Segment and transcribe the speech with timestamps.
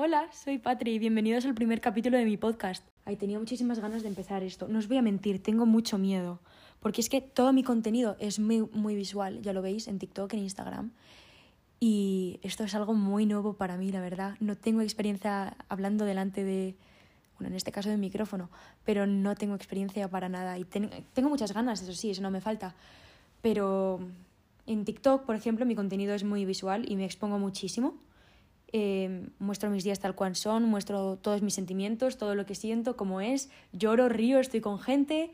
[0.00, 2.86] Hola, soy Patri y bienvenidos al primer capítulo de mi podcast.
[3.04, 4.68] Ay, tenía muchísimas ganas de empezar esto.
[4.68, 6.38] No os voy a mentir, tengo mucho miedo.
[6.78, 10.38] Porque es que todo mi contenido es muy, visual, ya lo veis en TikTok, en
[10.38, 10.92] Instagram.
[11.80, 14.36] Y esto es algo muy nuevo para mí, la verdad.
[14.38, 16.76] No tengo experiencia hablando delante de,
[17.36, 18.50] bueno, en este caso de micrófono,
[18.84, 20.60] pero no tengo experiencia para nada.
[20.60, 22.76] Y tengo muchas ganas, eso sí, eso no me falta.
[23.42, 23.98] Pero
[24.64, 27.96] en TikTok, por ejemplo, mi contenido es muy visual y me expongo muchísimo.
[28.70, 32.96] Em, muestro mis días tal cual son, muestro todos mis sentimientos, todo lo que siento,
[32.96, 35.32] cómo es, lloro, río, estoy con gente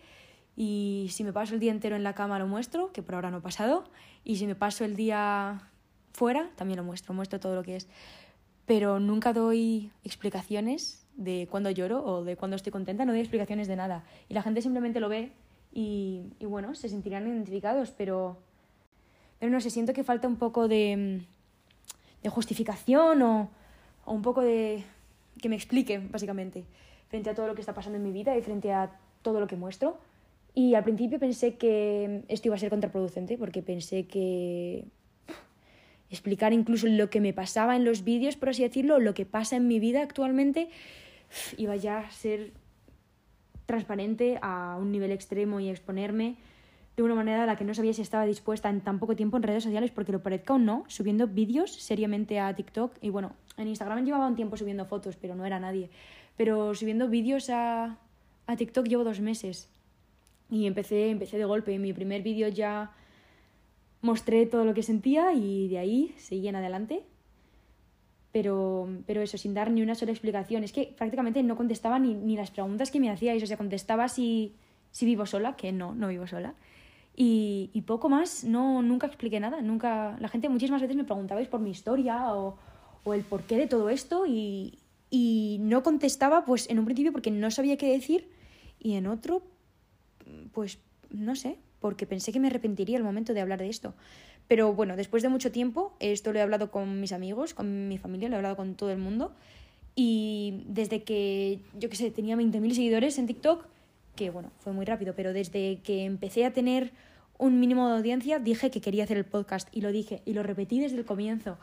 [0.56, 3.32] y si me paso el día entero en la cama lo muestro, que por ahora
[3.32, 3.84] no ha pasado,
[4.22, 5.68] y si me paso el día
[6.12, 7.88] fuera también lo muestro, muestro todo lo que es.
[8.66, 13.66] Pero nunca doy explicaciones de cuando lloro o de cuando estoy contenta, no doy explicaciones
[13.66, 14.04] de nada.
[14.28, 15.32] Y la gente simplemente lo ve
[15.72, 18.38] y, y bueno, se sentirán identificados, pero,
[19.40, 21.26] pero no sé, siento que falta un poco de
[22.24, 23.50] de justificación o,
[24.04, 24.82] o un poco de
[25.40, 26.64] que me explique, básicamente,
[27.08, 28.90] frente a todo lo que está pasando en mi vida y frente a
[29.22, 29.98] todo lo que muestro.
[30.54, 34.84] Y al principio pensé que esto iba a ser contraproducente, porque pensé que
[36.10, 39.56] explicar incluso lo que me pasaba en los vídeos, por así decirlo, lo que pasa
[39.56, 40.68] en mi vida actualmente,
[41.58, 42.52] iba ya a ser
[43.66, 46.36] transparente a un nivel extremo y exponerme
[46.96, 49.36] de una manera a la que no sabía si estaba dispuesta en tan poco tiempo
[49.36, 52.92] en redes sociales, porque lo parezca o no, subiendo vídeos seriamente a TikTok.
[53.00, 55.90] Y bueno, en Instagram llevaba un tiempo subiendo fotos, pero no era nadie.
[56.36, 57.98] Pero subiendo vídeos a,
[58.46, 59.68] a TikTok llevo dos meses.
[60.50, 61.74] Y empecé, empecé de golpe.
[61.74, 62.92] En mi primer vídeo ya
[64.00, 67.02] mostré todo lo que sentía y de ahí seguí en adelante.
[68.30, 70.62] Pero, pero eso, sin dar ni una sola explicación.
[70.62, 73.42] Es que prácticamente no contestaba ni, ni las preguntas que me hacíais.
[73.42, 74.54] O sea, contestaba si,
[74.90, 76.54] si vivo sola, que no, no vivo sola.
[77.16, 80.16] Y, y, poco más, no, nunca expliqué nada, nunca...
[80.18, 82.56] La gente muchísimas veces me preguntabais por mi historia o,
[83.04, 84.80] o el porqué de todo esto y,
[85.10, 88.28] y no contestaba pues en un principio porque no sabía qué decir
[88.80, 89.42] y en otro
[90.52, 90.78] pues
[91.10, 93.94] no sé, porque pensé que me arrepentiría el momento de hablar de esto.
[94.48, 97.98] Pero bueno, después de mucho tiempo, esto lo he hablado con mis amigos, con mi
[97.98, 99.32] familia, lo he hablado con todo el mundo.
[99.94, 103.66] Y desde que, yo qué sé, tenía 20.000 seguidores en TikTok,
[104.14, 106.92] que bueno, fue muy rápido, pero desde que empecé a tener
[107.38, 110.42] un mínimo de audiencia dije que quería hacer el podcast y lo dije y lo
[110.42, 111.58] repetí desde el comienzo.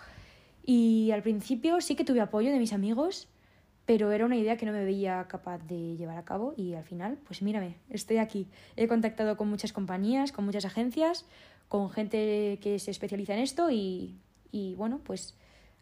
[0.64, 3.28] Y al principio sí que tuve apoyo de mis amigos,
[3.86, 6.84] pero era una idea que no me veía capaz de llevar a cabo y al
[6.84, 8.48] final, pues mírame, estoy aquí.
[8.76, 11.26] He contactado con muchas compañías, con muchas agencias,
[11.68, 14.18] con gente que se especializa en esto y,
[14.52, 15.36] y bueno, pues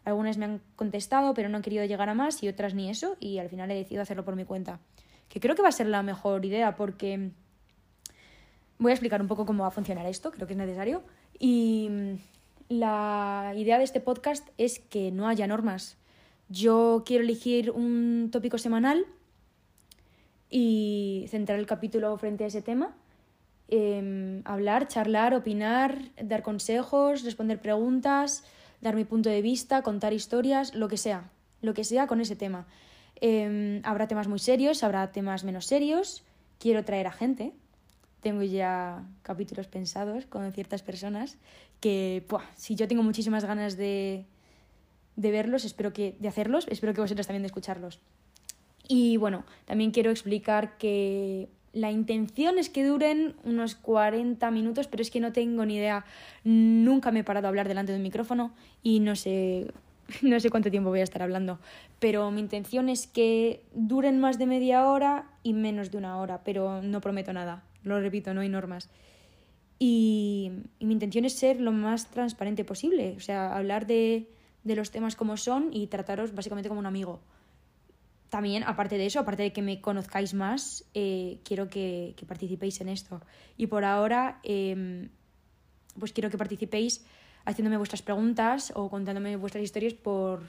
[0.04, 3.16] algunas me han contestado, pero no han querido llegar a más y otras ni eso
[3.20, 4.80] y al final he decidido hacerlo por mi cuenta
[5.30, 7.30] que creo que va a ser la mejor idea porque
[8.78, 11.02] voy a explicar un poco cómo va a funcionar esto, creo que es necesario.
[11.38, 11.88] Y
[12.68, 15.96] la idea de este podcast es que no haya normas.
[16.48, 19.06] Yo quiero elegir un tópico semanal
[20.50, 22.96] y centrar el capítulo frente a ese tema.
[23.68, 28.42] Em, hablar, charlar, opinar, dar consejos, responder preguntas,
[28.80, 31.30] dar mi punto de vista, contar historias, lo que sea,
[31.62, 32.66] lo que sea con ese tema.
[33.20, 36.24] Em, habrá temas muy serios, habrá temas menos serios.
[36.58, 37.52] Quiero traer a gente.
[38.20, 41.38] Tengo ya capítulos pensados con ciertas personas
[41.80, 42.24] que,
[42.56, 44.26] si yo tengo muchísimas ganas de,
[45.16, 48.00] de verlos, espero que, de hacerlos, espero que vosotros también de escucharlos.
[48.86, 55.02] Y bueno, también quiero explicar que la intención es que duren unos 40 minutos, pero
[55.02, 56.04] es que no tengo ni idea.
[56.44, 59.68] Nunca me he parado a hablar delante de un micrófono y no sé
[60.22, 61.58] no sé cuánto tiempo voy a estar hablando,
[61.98, 66.42] pero mi intención es que duren más de media hora y menos de una hora,
[66.44, 68.88] pero no prometo nada, lo repito, no hay normas.
[69.78, 74.28] Y, mi intención es ser lo más transparente posible, o sea, hablar de,
[74.64, 77.20] de los temas como son y trataros básicamente como un amigo.
[78.28, 82.88] También, aparte de eso, aparte de que me conozcáis más, eh, quiero que, participéis en
[82.88, 83.20] esto.
[83.56, 85.08] Y por ahora, eh,
[85.98, 87.04] pues quiero que participéis
[87.44, 90.42] haciéndome vuestras preguntas o contándome vuestras historias por,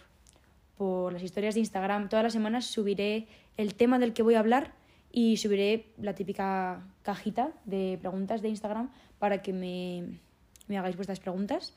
[0.77, 2.09] por las historias de Instagram.
[2.09, 3.27] Todas las semanas subiré
[3.57, 4.73] el tema del que voy a hablar
[5.11, 8.89] y subiré la típica cajita de preguntas de Instagram
[9.19, 10.19] para que me,
[10.67, 11.73] me hagáis vuestras preguntas.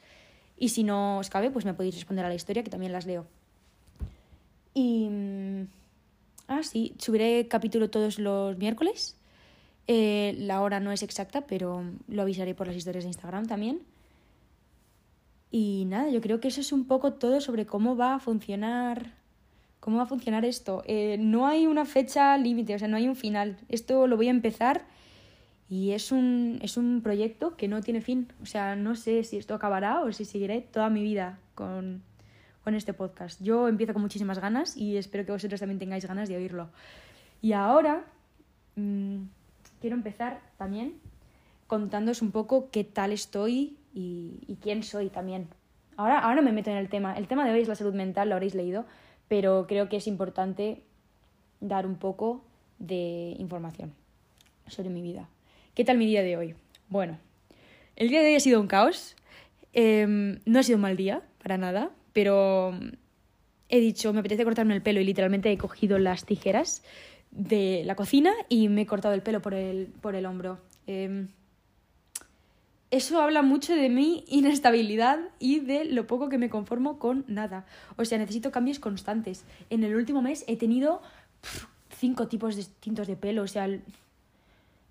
[0.57, 3.07] Y si no os cabe, pues me podéis responder a la historia, que también las
[3.07, 3.27] leo.
[4.73, 5.09] Y.
[5.09, 5.67] Mm,
[6.49, 9.17] ah, sí, subiré capítulo todos los miércoles.
[9.87, 13.83] Eh, la hora no es exacta, pero lo avisaré por las historias de Instagram también.
[15.57, 19.13] Y nada, yo creo que eso es un poco todo sobre cómo va a funcionar,
[19.79, 20.83] cómo va a funcionar esto.
[20.85, 23.57] Eh, no hay una fecha límite, o sea, no hay un final.
[23.69, 24.85] Esto lo voy a empezar
[25.71, 28.33] y es un, es un proyecto que no tiene fin.
[28.43, 32.03] O sea, no sé si esto acabará o si seguiré toda mi vida con,
[32.65, 33.41] con este podcast.
[33.41, 36.71] Yo empiezo con muchísimas ganas y espero que vosotros también tengáis ganas de oírlo.
[37.43, 38.05] Y ahora
[38.75, 39.19] mmm,
[39.81, 40.95] quiero empezar también
[41.69, 45.49] contándoos un poco qué tal estoy y, y, quién soy también.
[45.97, 47.17] Ahora, ahora me meto en el tema.
[47.17, 48.85] El tema de hoy es la salud mental, lo habréis leído,
[49.29, 50.83] pero creo que es importante
[51.61, 52.45] dar un poco
[52.79, 53.95] de información
[54.67, 55.29] sobre mi vida.
[55.75, 56.55] ¿Qué tal mi día de hoy?
[56.89, 57.19] Bueno,
[57.97, 59.17] el día de hoy ha sido un caos.
[59.73, 60.07] Eh,
[60.45, 62.73] no ha sido un mal día, para nada, pero
[63.69, 66.83] he dicho, me apetece cortarme el pelo y literalmente he cogido las tijeras
[67.31, 70.59] de la cocina y me he cortado el pelo por el, por el hombro.
[70.87, 71.27] Eh,
[72.95, 77.67] eso habla mucho de mi inestabilidad y de lo poco que me conformo con nada.
[77.97, 79.45] O sea, necesito cambios constantes.
[79.69, 81.03] En el último mes he tenido
[81.99, 83.43] cinco tipos distintos de pelo.
[83.43, 83.69] O sea,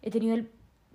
[0.01, 0.50] he tenido el,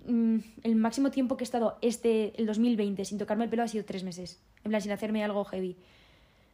[0.05, 3.67] mm, el, máximo tiempo que he estado este, el 2020, sin tocarme el pelo ha
[3.67, 4.39] sido tres meses.
[4.63, 5.77] En plan, sin hacerme algo heavy.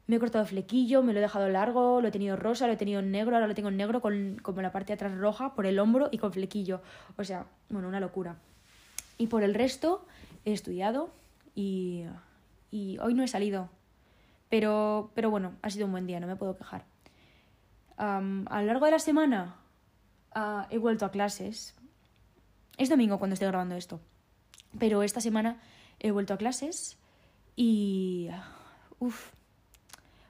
[0.08, 2.78] Me he cortado flequillo, me lo he dejado largo, lo he tenido rosa, lo he
[2.78, 5.66] tenido negro, ahora lo tengo en negro con como la parte de atrás roja por
[5.66, 6.82] el hombro y con flequillo.
[7.18, 8.38] O sea, bueno, una locura.
[9.18, 10.06] Y por el resto,
[10.46, 11.14] he estudiado
[11.54, 12.06] y,
[12.72, 13.70] y hoy no he salido.
[14.50, 16.86] Pero, pero bueno, ha sido un buen día, no me puedo quejar.
[17.98, 19.58] Um, a lo largo de la semana
[20.36, 21.76] uh, he vuelto a clases.
[22.78, 24.00] Es domingo cuando estoy grabando esto.
[24.78, 25.60] Pero esta semana
[26.00, 26.98] he vuelto a clases
[27.56, 28.30] y...
[29.00, 29.32] Uf,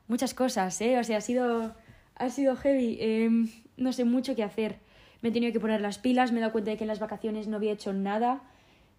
[0.08, 0.98] muchas cosas, ¿eh?
[1.00, 1.76] O sea, ha sido,
[2.16, 2.98] ha sido heavy.
[3.00, 3.30] Eh,
[3.78, 4.80] no sé mucho qué hacer.
[5.22, 7.00] Me he tenido que poner las pilas, me he dado cuenta de que en las
[7.00, 8.44] vacaciones no había hecho nada.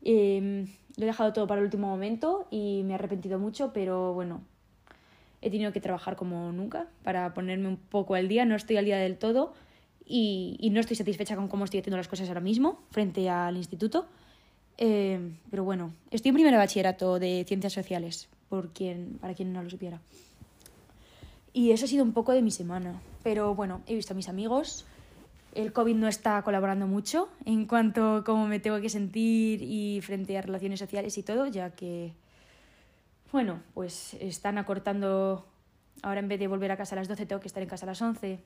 [0.02, 0.66] Eh,
[0.96, 4.42] lo he dejado todo para el último momento y me he arrepentido mucho, pero bueno,
[5.42, 8.44] he tenido que trabajar como nunca para ponerme un poco al día.
[8.44, 9.52] No estoy al día del todo
[10.04, 14.06] y, no estoy satisfecha con cómo estoy haciendo las cosas ahora mismo frente al instituto.
[14.78, 19.62] Eh, pero bueno, estoy en primer bachillerato de ciencias sociales, por quien, para quien no
[19.62, 20.00] lo supiera.
[21.52, 23.00] Y eso ha sido un poco de mi semana.
[23.22, 24.86] Pero bueno, he visto a mis amigos.
[25.56, 30.02] El COVID no está colaborando mucho en cuanto a cómo me tengo que sentir y
[30.02, 32.12] frente a relaciones sociales y todo, ya que,
[33.32, 35.46] bueno, pues están acortando.
[36.02, 37.86] Ahora en vez de volver a casa a las 12 tengo que estar en casa
[37.86, 38.38] a las 11.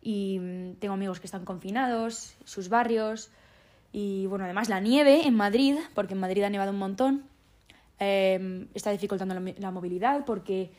[0.00, 0.38] Y
[0.78, 3.32] tengo amigos que están confinados, sus barrios.
[3.90, 7.24] Y bueno, además la nieve en Madrid, porque en Madrid ha nevado un montón,
[7.98, 10.70] eh, está dificultando la movilidad porque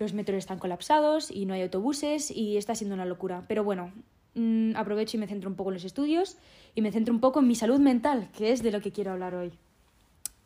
[0.00, 3.44] los metros están colapsados y no hay autobuses y está siendo una locura.
[3.46, 3.92] Pero bueno,
[4.34, 6.36] mmm, aprovecho y me centro un poco en los estudios
[6.74, 9.12] y me centro un poco en mi salud mental, que es de lo que quiero
[9.12, 9.52] hablar hoy.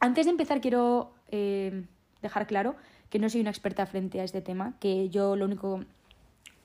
[0.01, 1.85] Antes de empezar quiero eh,
[2.23, 2.77] dejar claro
[3.11, 5.85] que no soy una experta frente a este tema, que yo lo único,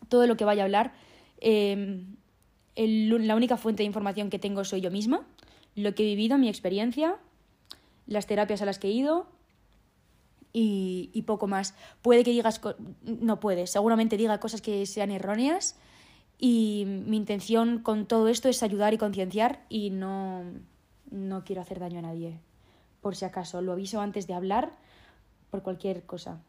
[0.09, 0.93] todo lo que vaya a hablar,
[1.39, 2.17] el,
[2.75, 5.25] la única fuente de información que tengo soy yo misma,
[5.75, 7.15] lo que he vivido, mi experiencia,
[8.07, 9.27] las terapias a las que he ido
[10.51, 11.73] y, y, poco más.
[12.01, 12.61] Puede que digas,
[13.03, 15.77] no puede, seguramente diga cosas que sean erróneas
[16.45, 20.43] y mi intención con todo esto es ayudar y concienciar y no,
[21.09, 22.37] no quiero hacer daño a nadie,
[22.99, 23.61] por si acaso.
[23.61, 24.73] Lo aviso antes de hablar
[25.49, 26.41] por cualquier cosa.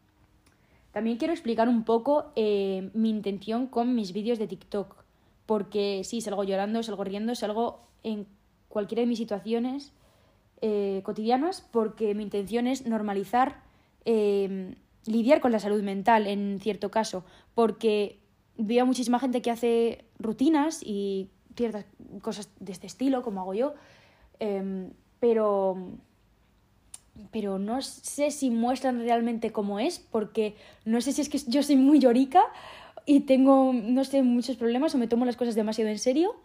[0.91, 4.97] También quiero explicar un poco eh, mi intención con mis vídeos de TikTok,
[5.45, 8.27] porque sí, salgo llorando, salgo riendo, salgo en
[8.67, 9.93] cualquiera de mis situaciones
[10.59, 13.61] eh, cotidianas, porque mi intención es normalizar
[14.03, 14.75] eh,
[15.05, 18.24] lidiar con la salud mental en cierto caso, porque
[18.57, 21.85] veo muchísima gente que hace rutinas y ciertas
[22.21, 23.73] cosas de este estilo, como hago yo,
[24.39, 25.77] eh, pero,
[27.31, 31.63] pero no sé si muestran realmente cómo es, porque no sé si es que yo
[31.63, 32.43] soy muy llorica
[33.05, 36.35] y tengo, no sé, muchos problemas o me tomo las cosas demasiado en serio,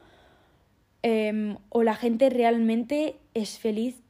[1.02, 4.00] eh, o la gente realmente es feliz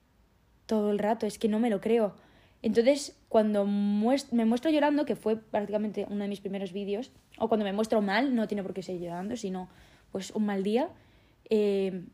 [0.67, 2.15] todo el rato, es que no me lo creo.
[2.63, 7.65] Entonces, cuando me muestro llorando, que fue prácticamente uno de mis primeros vídeos, o cuando
[7.65, 9.69] me muestro mal, no tiene por qué ser llorando, sino
[10.13, 10.91] pues un mal día,
[11.49, 12.05] eh,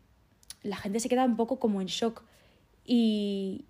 [0.62, 2.22] la gente se queda un poco como en shock.
[2.84, 3.64] Y,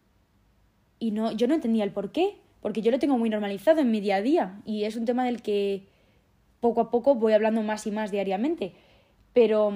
[0.99, 3.91] y no, yo no entendía el por qué, porque yo lo tengo muy normalizado en
[3.91, 5.87] mi día a día y es un tema del que
[6.61, 8.75] poco a poco voy hablando más y más diariamente.
[9.33, 9.73] Pero,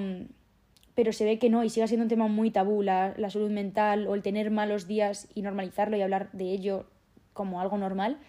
[1.01, 3.49] pero se ve que no y sigue siendo un tema muy tabú, la, la salud
[3.49, 6.85] mental o el tener malos días y normalizarlo y hablar de ello
[7.33, 8.19] como algo normal.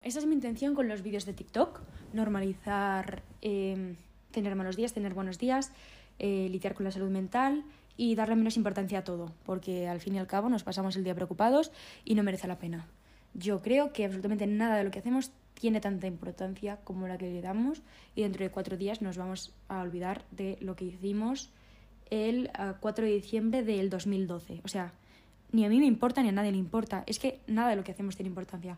[0.00, 1.82] Esa es mi intención con los vídeos de TikTok,
[2.14, 3.94] normalizar eh,
[4.30, 5.70] tener malos días, tener buenos días,
[6.18, 7.62] eh, lidiar con la salud mental
[7.98, 11.04] y darle menos importancia a todo, porque al fin y al cabo nos pasamos el
[11.04, 11.72] día preocupados
[12.06, 12.86] y no merece la pena.
[13.34, 17.30] Yo creo que absolutamente nada de lo que hacemos tiene tanta importancia como la que
[17.30, 17.82] le damos
[18.14, 21.50] y dentro de cuatro días nos vamos a olvidar de lo que hicimos
[22.12, 22.50] el
[22.80, 24.60] 4 de diciembre del 2012.
[24.64, 24.92] O sea,
[25.50, 27.04] ni a mí me importa ni a nadie le importa.
[27.06, 28.76] Es que nada de lo que hacemos tiene importancia.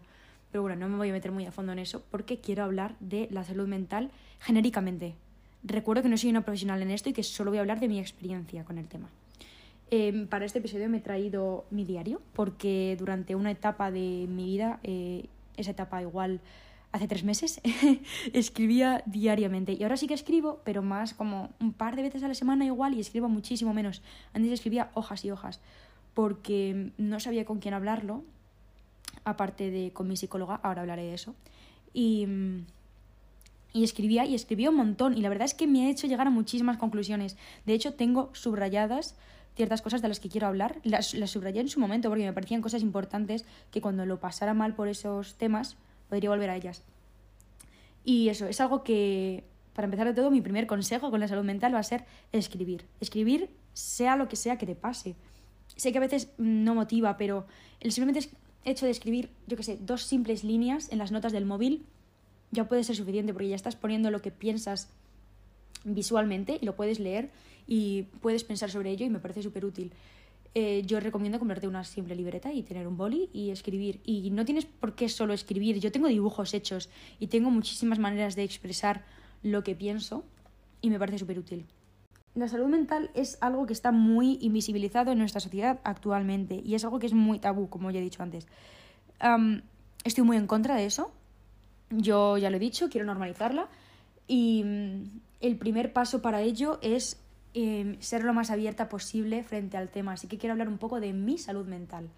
[0.53, 2.95] Pero bueno, no me voy a meter muy a fondo en eso porque quiero hablar
[3.01, 5.15] de la salud mental genéricamente.
[5.65, 7.89] Recuerdo que no soy una profesional en esto y que solo voy a hablar de
[7.89, 9.09] mi experiencia con el tema.
[9.91, 14.45] Em, para este episodio me he traído mi diario porque durante una etapa de mi
[14.45, 15.27] vida, eh,
[15.57, 16.41] esa etapa igual
[16.95, 17.61] hace tres meses,
[18.33, 19.73] escribía diariamente.
[19.73, 22.65] Y ahora sí que escribo, pero más como un par de veces a la semana
[22.65, 24.01] igual y escribo muchísimo menos.
[24.33, 25.61] Antes escribía hojas y hojas
[26.15, 28.23] porque no sabía con quién hablarlo,
[29.25, 31.35] aparte de con mi psicóloga, ahora hablaré de eso.
[31.93, 32.29] Y,
[33.73, 36.29] y escribía y escribía un montón y la verdad es que me ha hecho llegar
[36.29, 37.37] a muchísimas conclusiones.
[37.67, 39.17] De hecho, tengo subrayadas
[39.57, 40.79] ciertas cosas de las que quiero hablar.
[40.85, 44.55] Las, las subrayé en su momento porque me parecían cosas importantes que cuando lo pasara
[44.55, 45.77] mal por esos temas
[46.15, 46.83] podría volver a ellas.
[48.05, 49.43] Y eso, es algo que,
[49.73, 52.87] para empezar de todo, mi primer consejo con la salud mental va a ser escribir.
[53.01, 55.17] Escribir sea lo que sea que te pase.
[55.75, 57.47] Sé que a veces no motiva, pero
[57.81, 58.29] el simplemente
[58.65, 61.85] hecho de escribir, yo qué sé, dos simples líneas en las notas del móvil
[62.53, 64.89] ya puede ser suficiente porque ya estás poniendo lo que piensas
[65.83, 67.31] visualmente y lo puedes leer
[67.67, 69.93] y puedes pensar sobre ello y me parece súper útil.
[70.57, 74.01] Eh, yo recomiendo comprarte una simple libreta y tener un boli y escribir.
[74.05, 75.81] Y no tienes por qué solo escribir.
[75.81, 79.05] Yo tengo dibujos hechos y tengo muchísimas maneras de expresar
[79.43, 80.25] lo que pienso
[80.81, 81.67] y me parece súper útil.
[82.35, 86.85] La salud mental es algo que está muy invisibilizado en nuestra sociedad actualmente y es
[86.85, 88.47] algo que es muy tabú, como ya he dicho antes.
[90.05, 91.13] estoy muy en contra de eso.
[91.91, 93.69] Yo ya lo he dicho, quiero normalizarla
[94.27, 97.24] y mm, el primer paso para ello es
[97.57, 100.15] Em, ser lo más abierta posible frente al tema.
[100.15, 102.09] Así que quiero hablar un poco de mi salud mental,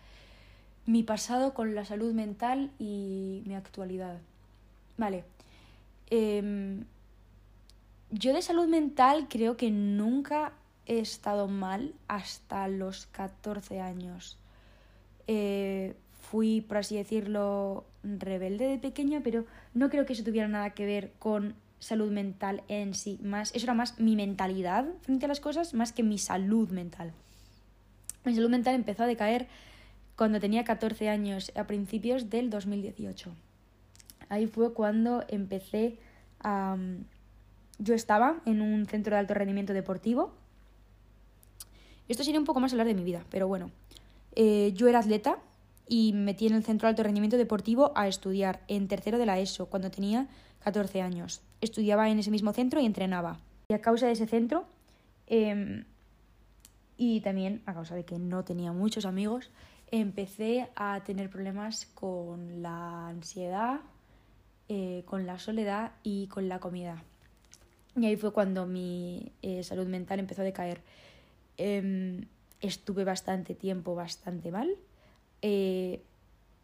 [0.86, 4.18] mi pasado con la salud mental y mi actualidad.
[4.96, 5.24] Vale.
[6.08, 6.84] Em,
[8.10, 10.52] yo de salud mental creo que nunca
[10.86, 14.38] he estado mal hasta los 14 años.
[15.26, 15.96] Eh,
[16.30, 20.86] fui, por así decirlo, rebelde de pequeña, pero no creo que eso tuviera nada que
[20.86, 21.54] ver con
[21.86, 23.18] salud mental en sí.
[23.22, 27.12] Más, eso era más mi mentalidad frente a las cosas, más que mi salud mental.
[28.24, 29.46] Mi salud mental empezó a decaer
[30.16, 33.30] cuando tenía 14 años, a principios del 2018.
[34.28, 35.98] Ahí fue cuando empecé
[36.40, 36.76] a...
[37.78, 40.32] Yo estaba en un centro de alto rendimiento deportivo.
[42.08, 43.70] Esto sería un poco más hablar de mi vida, pero bueno.
[44.34, 45.38] Eh, yo era atleta
[45.86, 49.26] y me metí en el centro de alto rendimiento deportivo a estudiar en tercero de
[49.26, 50.26] la ESO, cuando tenía
[50.64, 51.42] 14 años.
[51.60, 53.38] Estudiaba en ese mismo centro y entrenaba.
[53.68, 54.66] Y a causa de ese centro,
[55.26, 55.84] em,
[56.96, 59.50] y también a causa de que no tenía muchos amigos,
[59.90, 63.80] empecé a tener problemas con la ansiedad,
[64.68, 67.02] eh, con la soledad y con la comida.
[67.96, 70.82] Y ahí fue cuando mi eh, salud mental empezó a decaer.
[71.56, 72.26] Em,
[72.60, 74.76] estuve bastante tiempo bastante mal.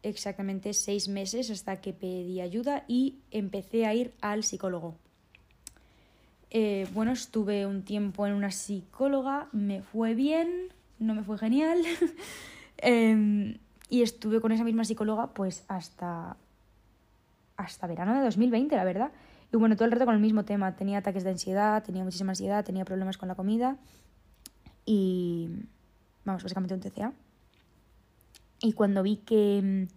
[0.03, 4.95] Exactamente seis meses hasta que pedí ayuda y empecé a ir al psicólogo.
[6.51, 10.69] Eh, bueno, estuve un tiempo en una psicóloga, me fue bien,
[10.99, 11.81] no me fue genial.
[12.85, 16.35] Em, y estuve con esa misma psicóloga pues hasta,
[17.55, 19.11] hasta verano de 2020, la verdad.
[19.53, 20.75] Y bueno, todo el rato con el mismo tema.
[20.75, 23.77] Tenía ataques de ansiedad, tenía muchísima ansiedad, tenía problemas con la comida
[24.85, 25.49] y,
[26.25, 27.13] vamos, básicamente un TCA.
[28.63, 29.87] Y cuando vi que,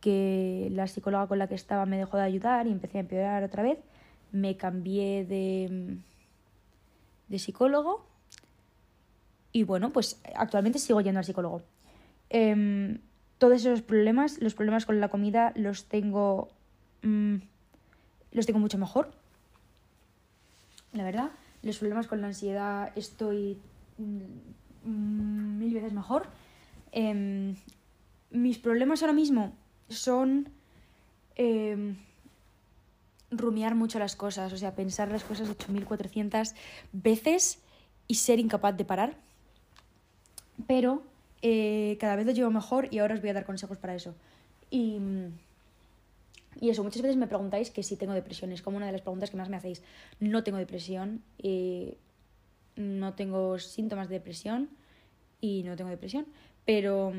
[0.00, 3.42] que la psicóloga con la que estaba me dejó de ayudar y empecé a empeorar
[3.42, 3.78] otra vez,
[4.30, 5.98] me cambié de,
[7.28, 8.06] de psicólogo
[9.52, 11.62] y bueno, pues actualmente sigo yendo al psicólogo.
[12.28, 12.98] Em,
[13.38, 16.48] todos esos problemas, los problemas con la comida, los tengo,
[17.02, 17.36] mm,
[18.32, 19.12] los tengo mucho mejor.
[20.92, 21.30] La verdad,
[21.62, 23.58] los problemas con la ansiedad estoy
[23.98, 26.26] mm, mil veces mejor.
[26.94, 27.56] Em,
[28.30, 29.52] mis problemas ahora mismo
[29.88, 30.48] son
[31.34, 31.96] em,
[33.32, 36.54] rumiar mucho las cosas, o sea, pensar las cosas 8.400
[36.92, 37.58] veces
[38.06, 39.16] y ser incapaz de parar.
[40.68, 41.02] Pero
[41.42, 44.14] eh, cada vez lo llevo mejor y ahora os voy a dar consejos para eso.
[44.70, 45.00] Y,
[46.60, 49.02] y eso, muchas veces me preguntáis que si tengo depresión, es como una de las
[49.02, 49.82] preguntas que más me hacéis.
[50.20, 51.98] No tengo depresión, eh,
[52.76, 54.70] no tengo síntomas de depresión
[55.40, 56.26] y no tengo depresión,
[56.64, 57.12] pero,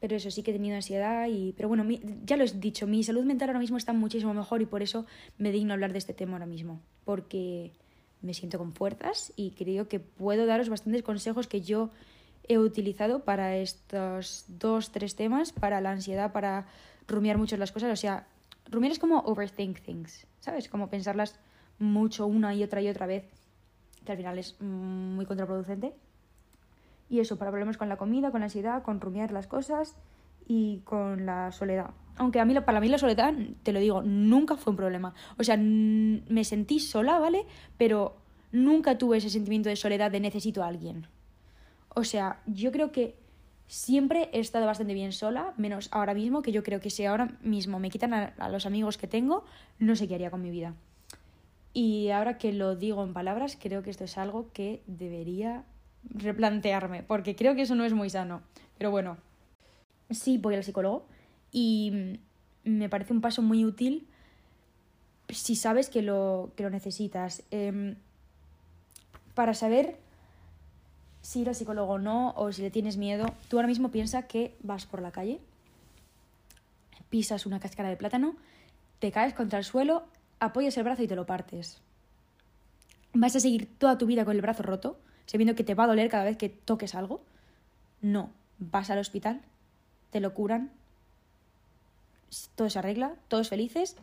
[0.00, 1.52] pero eso sí que he tenido ansiedad y...
[1.52, 1.84] Pero bueno,
[2.24, 5.06] ya lo he dicho, mi salud mental ahora mismo está muchísimo mejor y por eso
[5.38, 6.80] me digno hablar de este tema ahora mismo.
[7.04, 7.72] Porque
[8.20, 11.90] me siento con fuerzas y creo que puedo daros bastantes consejos que yo
[12.48, 16.66] he utilizado para estos dos, tres temas, para la ansiedad, para
[17.06, 17.92] rumiar mucho las cosas.
[17.92, 18.26] O sea,
[18.70, 20.68] rumiar es como overthink things, ¿sabes?
[20.68, 21.38] Como pensarlas
[21.78, 23.24] mucho una y otra y otra vez,
[24.04, 25.92] que al final es muy contraproducente.
[27.08, 29.96] Y eso, para problemas con la comida, con la ansiedad, con rumiar las cosas
[30.46, 31.90] y con la soledad.
[32.16, 35.14] Aunque a mí, para mí la soledad, te lo digo, nunca fue un problema.
[35.38, 37.46] O sea, me sentí sola, ¿vale?
[37.76, 38.16] Pero
[38.50, 41.06] nunca tuve ese sentimiento de soledad de necesito a alguien.
[41.90, 43.16] O sea, yo creo que
[43.66, 47.36] siempre he estado bastante bien sola, menos ahora mismo, que yo creo que si ahora
[47.42, 49.44] mismo me quitan a, los amigos que tengo,
[49.78, 50.74] no sé qué haría con mi vida.
[51.72, 55.64] Y ahora que lo digo en palabras, creo que esto es algo que debería
[56.10, 58.42] replantearme, porque creo que eso no es muy sano.
[58.76, 59.18] Pero bueno,
[60.10, 61.06] sí voy al psicólogo
[61.52, 62.18] y
[62.64, 64.06] me parece un paso muy útil
[65.30, 67.42] si sabes que lo, que lo necesitas.
[67.50, 67.96] Em,
[69.34, 69.98] para saber
[71.22, 74.22] si ir al psicólogo o no, o si le tienes miedo, tú ahora mismo piensa
[74.22, 75.40] que vas por la calle,
[77.10, 78.36] pisas una cáscara de plátano,
[78.98, 80.04] te caes contra el suelo,
[80.40, 81.80] apoyas el brazo y te lo partes.
[83.12, 84.98] ¿Vas a seguir toda tu vida con el brazo roto,
[85.28, 87.22] sabiendo que te va a doler cada vez que toques algo?
[88.00, 89.42] No, vas al hospital,
[90.10, 90.70] te lo curan,
[92.54, 93.96] todo se arregla, todos felices.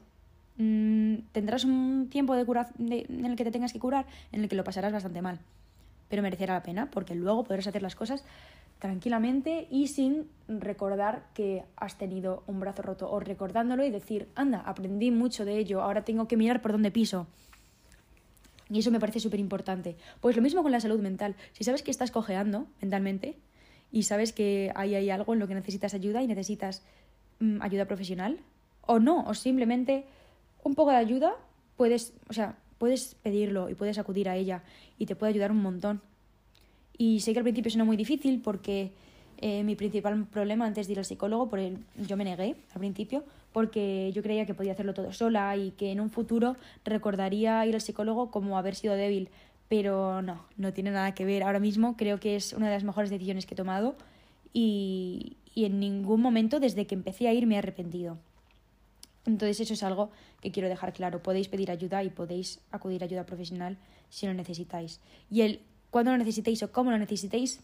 [0.57, 4.49] Mm, tendrás un tiempo de cura en el que te tengas que curar, en el
[4.49, 5.39] que lo pasarás bastante mal.
[6.09, 8.23] Pero merecerá la pena, porque luego podrás hacer las cosas
[8.79, 14.59] tranquilamente y sin recordar que has tenido un brazo roto o recordándolo y decir, anda,
[14.59, 17.27] aprendí mucho de ello, ahora tengo que mirar por dónde piso.
[18.69, 19.95] Y eso me parece súper importante.
[20.21, 21.35] Pues lo mismo con la salud mental.
[21.53, 23.37] Si sabes que estás cojeando mentalmente
[23.91, 26.81] y sabes que ahí hay algo en lo que necesitas ayuda y necesitas
[27.39, 28.39] Mm, ayuda profesional
[28.81, 30.05] o no, o simplemente
[30.63, 31.35] un poco de ayuda
[31.75, 34.63] puedes, o sea, puedes pedirlo y puedes acudir a ella
[34.97, 36.01] y te puede ayudar un montón.
[36.97, 38.93] Y sé que al principio suena muy difícil porque
[39.37, 41.77] eh, mi principal problema antes de ir al psicólogo, por el,
[42.07, 43.23] yo me negué al principio
[43.53, 47.75] porque yo creía que podía hacerlo todo sola y que en un futuro recordaría ir
[47.75, 49.29] al psicólogo como haber sido débil,
[49.69, 51.43] pero no, no tiene nada que ver.
[51.43, 53.95] Ahora mismo creo que es una de las mejores decisiones que he tomado
[54.51, 58.17] y, y en ningún momento desde que empecé a ir me he arrepentido.
[59.25, 60.11] Entonces eso es algo
[60.41, 61.23] que quiero dejar claro.
[61.23, 63.77] Podéis pedir ayuda y podéis acudir a ayuda profesional
[64.09, 64.99] si lo necesitáis.
[65.31, 67.61] Y el cuándo lo necesitéis o cómo lo necesitéis,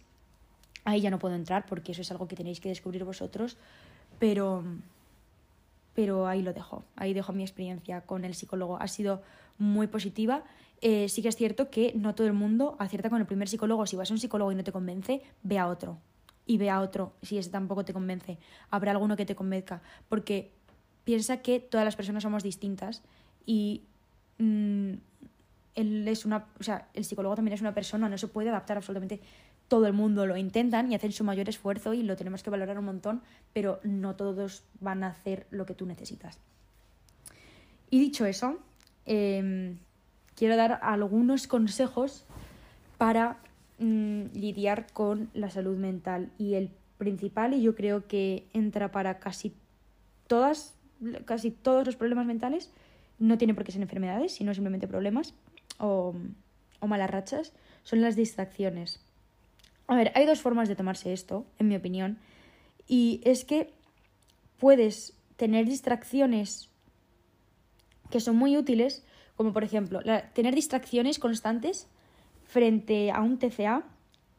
[0.85, 3.57] ahí ya no puedo entrar porque eso es algo que tenéis que descubrir vosotros.
[4.19, 4.63] Pero,
[5.93, 6.83] pero ahí lo dejo.
[6.95, 8.77] Ahí dejo mi experiencia con el psicólogo.
[8.79, 9.21] Ha sido
[9.57, 10.43] muy positiva.
[10.81, 13.85] Eh, sí que es cierto que no todo el mundo acierta con el primer psicólogo.
[13.85, 15.97] Si vas a un psicólogo y no te convence, ve a otro
[16.45, 18.37] y ve a otro si ese tampoco te convence.
[18.69, 20.51] Habrá alguno que te convenzca, porque
[21.03, 23.03] piensa que todas las personas somos distintas
[23.45, 23.83] y
[24.37, 24.93] mm,
[25.75, 28.77] él es una, o sea, el psicólogo también es una persona, no se puede adaptar
[28.77, 29.21] absolutamente
[29.71, 32.77] todo el mundo lo intentan y hacen su mayor esfuerzo y lo tenemos que valorar
[32.77, 33.21] un montón,
[33.53, 36.37] pero no todos van a hacer lo que tú necesitas.
[37.89, 38.59] Y dicho eso,
[39.05, 39.77] em,
[40.35, 42.25] quiero dar algunos consejos
[42.97, 43.37] para
[43.83, 49.17] Mm, lidiar con la salud mental y el principal y yo creo que entra para
[49.17, 49.55] casi
[50.27, 50.75] todas
[51.25, 52.69] casi todos los problemas mentales
[53.17, 55.33] no tienen por qué ser enfermedades sino simplemente problemas
[55.79, 56.13] o
[56.85, 58.99] malas rachas son las distracciones
[59.91, 62.17] a ver hay dos formas de tomarse esto en mi opinión
[62.87, 63.69] y es que
[64.57, 66.69] puedes tener distracciones
[68.09, 69.03] que son muy útiles
[69.35, 69.99] como por ejemplo
[70.33, 71.87] tener distracciones constantes
[72.45, 73.83] frente a un TCA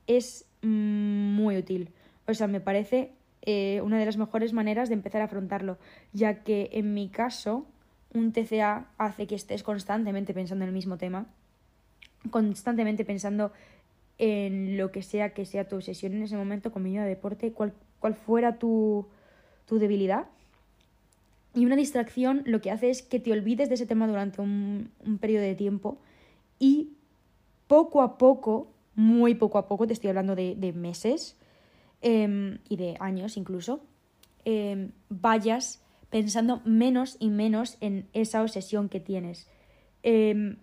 [0.06, 1.90] es muy útil.
[2.26, 3.12] O sea, me parece
[3.42, 5.78] eh, una de las mejores maneras de empezar a afrontarlo,
[6.12, 7.66] ya que en mi caso
[8.14, 11.26] un TCA hace que estés constantemente pensando en el mismo tema,
[12.30, 13.52] constantemente pensando
[14.24, 18.14] en lo que sea que sea tu obsesión en ese momento, comida, deporte, cual, cual
[18.14, 19.08] fuera tu,
[19.66, 20.26] tu debilidad.
[21.54, 24.92] Y una distracción lo que hace es que te olvides de ese tema durante un,
[25.04, 25.98] un periodo de tiempo
[26.61, 26.92] y
[27.66, 31.37] poco a poco, muy poco a poco, te estoy hablando de, meses
[32.00, 33.80] em, y de años incluso,
[34.44, 39.48] em, vayas pensando menos y menos en esa obsesión que tienes.
[40.04, 40.58] Em,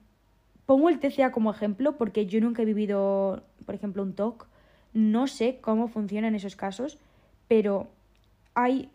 [0.69, 4.47] pongo el TCA como ejemplo porque yo nunca he vivido, por ejemplo, un TOC.
[4.93, 6.97] No sé cómo funciona en esos casos,
[7.47, 7.88] pero
[8.55, 8.89] hay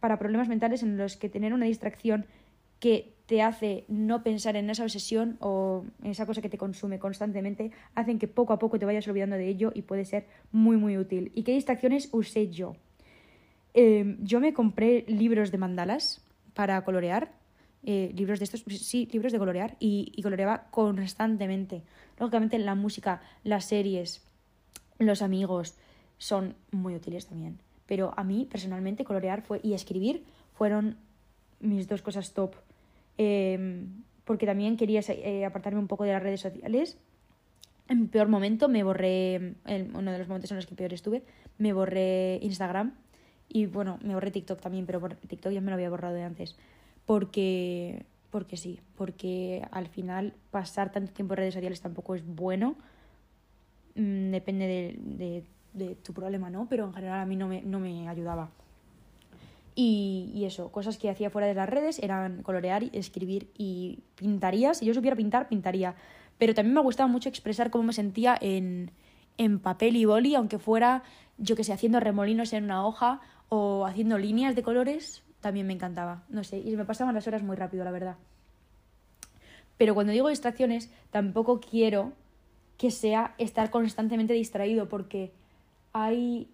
[0.00, 2.24] para problemas mentales en los que tener una distracción
[2.80, 6.98] que te hace no pensar en esa obsesión o en esa cosa que te consume
[6.98, 10.78] constantemente, hacen que poco a poco te vayas olvidando de ello y puede ser muy
[10.78, 11.30] muy útil.
[11.34, 12.76] ¿Y qué distracciones usé yo?
[13.74, 17.30] Em, yo me compré libros de mandalas para colorear,
[17.84, 21.82] eh, libros de estos, sí, libros de colorear y, coloreaba constantemente.
[22.18, 24.22] Lógicamente la música, las series,
[24.98, 25.74] los amigos
[26.18, 27.58] son muy útiles también.
[27.86, 30.96] Pero a mí personalmente colorear fue y escribir fueron
[31.60, 32.54] mis dos cosas top
[33.16, 36.96] Em, porque también quería eh, apartarme un poco de las redes sociales.
[37.88, 39.54] En mi peor momento me borré,
[39.94, 41.22] uno de los momentos en los que peor estuve,
[41.58, 42.94] me borré Instagram
[43.48, 46.56] Y bueno, me borré TikTok también, pero TikTok ya me lo había borrado de antes.
[47.06, 52.76] Porque, porque sí, porque al final pasar tanto tiempo en redes sociales tampoco es bueno.
[53.94, 56.66] Mm, depende de, de, de, tu problema, ¿no?
[56.68, 58.50] Pero en general a mí no me, no me ayudaba.
[59.76, 64.72] Y, y, eso, cosas que hacía fuera de las redes eran colorear, escribir y pintaría.
[64.74, 65.96] Si yo supiera pintar, pintaría.
[66.38, 68.90] Pero también me gustaba mucho expresar cómo me sentía en,
[69.38, 71.02] en papel y boli, aunque fuera,
[71.38, 75.74] yo que sé, haciendo remolinos en una hoja o haciendo líneas de colores, también me
[75.74, 76.24] encantaba.
[76.30, 78.16] No sé, y me pasaban las horas muy rápido, la verdad.
[79.76, 82.12] Pero cuando digo distracciones, tampoco quiero
[82.78, 85.32] que sea estar constantemente distraído, porque
[85.92, 86.48] hay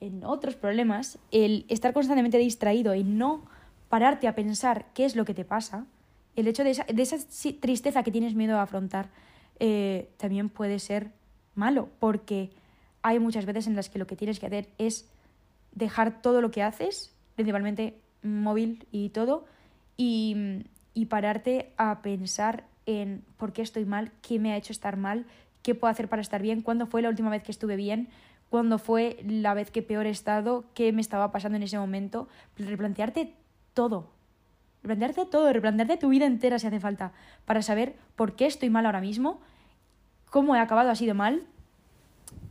[0.00, 3.46] en otros problemas el estar constantemente distraído y no
[3.88, 5.86] pararte a pensar qué es lo que te pasa,
[6.36, 7.16] el hecho de esa, de esa
[7.60, 9.08] tristeza que tienes miedo a afrontar,
[9.58, 11.12] eh, también puede ser
[11.54, 12.50] malo, porque
[13.00, 15.08] hay muchas veces en las que lo que tienes que hacer es
[15.72, 19.46] dejar todo lo que haces, principalmente móvil y todo,
[19.96, 24.96] y, y pararte a pensar en por qué estoy mal, qué me ha hecho estar
[24.96, 25.26] mal,
[25.62, 28.08] qué puedo hacer para estar bien, cuándo fue la última vez que estuve bien,
[28.48, 32.28] cuándo fue la vez que peor he estado, qué me estaba pasando en ese momento,
[32.56, 33.34] replantearte
[33.74, 34.10] todo,
[34.82, 37.12] replantearte todo, replantearte tu vida entera si hace falta,
[37.44, 39.40] para saber por qué estoy mal ahora mismo,
[40.30, 41.42] cómo he acabado así de mal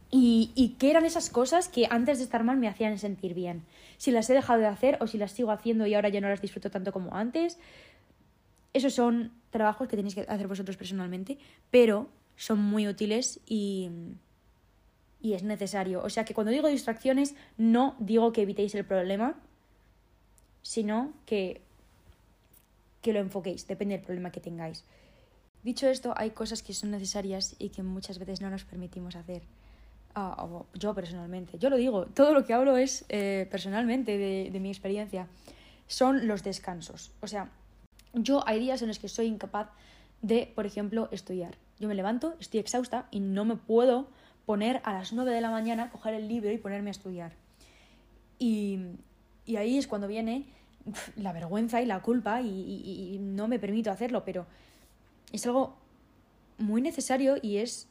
[0.10, 3.64] y, qué eran esas cosas que antes de estar mal me hacían sentir bien.
[3.98, 6.30] Si las he dejado de hacer o si las sigo haciendo y ahora ya no
[6.30, 7.60] las disfruto tanto como antes.
[8.74, 11.38] Esos son trabajos que tenéis que hacer vosotros personalmente,
[11.72, 13.90] pero son muy útiles y,
[15.22, 16.04] y es necesario.
[16.04, 19.36] O sea que cuando digo distracciones, no digo que evitéis el problema,
[20.62, 21.62] sino que,
[23.02, 24.84] que lo enfoquéis, depende del problema que tengáis.
[25.64, 29.44] Dicho esto, hay cosas que son necesarias y que muchas veces no nos permitimos hacer.
[30.16, 34.60] Ah, yo personalmente, yo lo digo, todo lo que hablo es eh, personalmente de, de
[34.60, 35.28] mi experiencia.
[35.88, 37.12] Son los descansos.
[37.22, 37.52] O sea,
[38.14, 39.70] yo hay días en los que soy incapaz
[40.22, 41.58] de, por ejemplo, estudiar.
[41.80, 44.08] Yo me levanto, estoy exhausta y no me puedo
[44.46, 47.34] poner a las 9 de la mañana, coger el libro y ponerme a estudiar.
[48.40, 48.80] Y,
[49.46, 50.46] y ahí es cuando viene
[51.16, 54.46] la vergüenza y la culpa y, y, y, no me permito hacerlo, pero
[55.32, 55.76] es algo
[56.58, 57.88] muy necesario y es...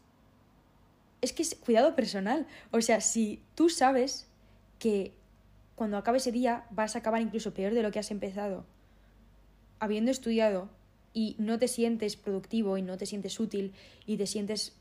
[1.20, 2.46] Es que es cuidado personal.
[2.70, 4.28] O sea, si tú sabes
[4.78, 5.12] que
[5.74, 8.64] cuando acabe ese día vas a acabar incluso peor de lo que has empezado,
[9.78, 10.68] habiendo estudiado
[11.12, 13.72] y no te sientes productivo y no te sientes útil
[14.06, 14.76] y te sientes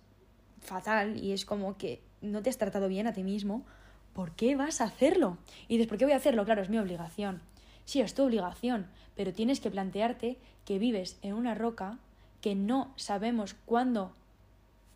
[0.62, 3.66] fatal y es como que no te has tratado bien a ti mismo,
[4.14, 5.38] ¿por qué vas a hacerlo?
[5.68, 6.46] Y dices, ¿por qué voy a hacerlo?
[6.46, 7.42] Claro, es mi obligación.
[7.86, 12.00] Sí, es tu obligación, pero tienes que plantearte que vives en una roca
[12.42, 14.14] que no sabemos cuándo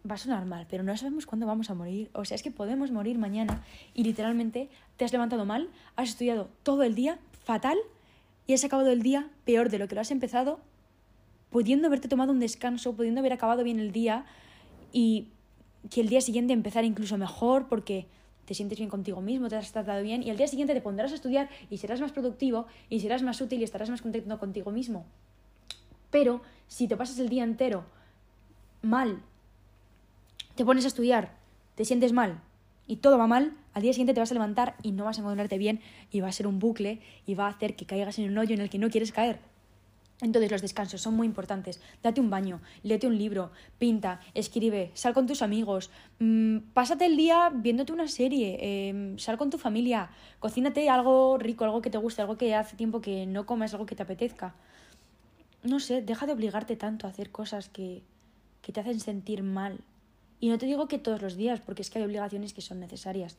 [0.09, 2.09] va a sonar mal, pero no sabemos cuándo vamos a morir.
[2.13, 6.49] O sea, es que podemos morir mañana y literalmente te has levantado mal, has estudiado
[6.63, 7.77] todo el día fatal
[8.47, 10.59] y has acabado el día peor de lo que lo has empezado,
[11.49, 14.25] pudiendo haberte tomado un descanso, pudiendo haber acabado bien el día
[14.91, 15.29] y
[15.89, 18.07] que el día siguiente empezar incluso mejor porque
[18.45, 21.11] te sientes bien contigo mismo, te has tratado bien y al día siguiente te pondrás
[21.11, 24.71] a estudiar y serás más productivo y serás más útil y estarás más contento contigo
[24.71, 25.05] mismo.
[26.09, 27.85] Pero si te pasas el día entero
[28.81, 29.21] mal,
[30.59, 31.31] te pones a estudiar,
[31.75, 32.41] te sientes mal
[32.85, 35.21] y todo va mal, al día siguiente te vas a levantar y no vas a
[35.21, 35.79] encontrarte bien
[36.11, 38.55] y va a ser un bucle y va a hacer que caigas en un hoyo
[38.55, 39.39] en el que no quieres caer.
[40.19, 41.79] Entonces los descansos son muy importantes.
[42.03, 47.15] Date un baño, léete un libro, pinta, escribe, sal con tus amigos, mmm, pásate el
[47.15, 50.09] día viéndote una serie, eh, sal con tu familia,
[50.41, 53.85] cocínate algo rico, algo que te guste, algo que hace tiempo que no comes, algo
[53.85, 54.55] que te apetezca.
[55.63, 58.03] No sé, deja de obligarte tanto a hacer cosas que,
[58.61, 59.79] que te hacen sentir mal.
[60.39, 62.79] Y no te digo que todos los días, porque es que hay obligaciones que son
[62.79, 63.37] necesarias.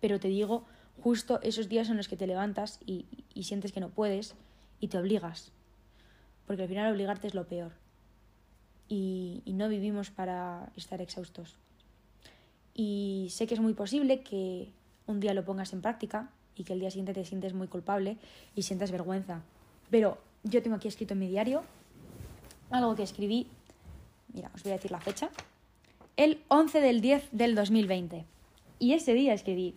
[0.00, 0.64] Pero te digo
[1.02, 4.34] justo esos días en los que te levantas y, y sientes que no puedes
[4.80, 5.52] y te obligas
[6.50, 7.70] porque al final obligarte es lo peor.
[8.88, 11.54] Y, y, no vivimos para estar exhaustos.
[12.74, 14.72] Y sé que es muy posible que
[15.06, 18.16] un día lo pongas en práctica y que el día siguiente te sientes muy culpable
[18.56, 19.42] y sientas vergüenza.
[19.92, 21.62] Pero yo tengo aquí escrito en mi diario
[22.72, 23.46] algo que escribí,
[24.34, 25.30] mira, os voy a decir la fecha,
[26.16, 28.24] el 11 del 10 del 2020.
[28.78, 29.74] Y ese día escribí,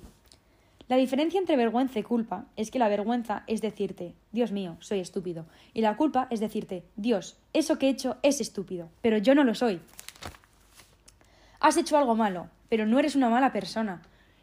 [0.90, 5.00] la diferencia entre vergüenza y culpa es que la vergüenza es decirte, Dios mío, soy
[5.00, 5.46] estúpido.
[5.74, 9.44] Y la culpa es decirte, Dios, eso que he hecho es estúpido, pero yo no
[9.44, 9.80] lo soy.
[11.60, 14.02] Has hecho algo malo, pero no eres una mala persona.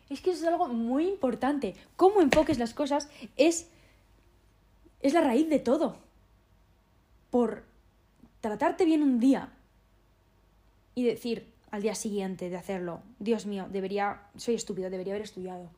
[0.08, 1.74] Es que eso es algo muy importante.
[1.96, 3.70] Cómo enfoques las cosas es,
[5.02, 5.98] es la raíz de todo.
[7.30, 7.64] Por
[8.40, 9.52] tratarte bien un día
[10.94, 15.70] y decir al día siguiente de hacerlo, Dios mío, debería, soy estúpido, debería haber estudiado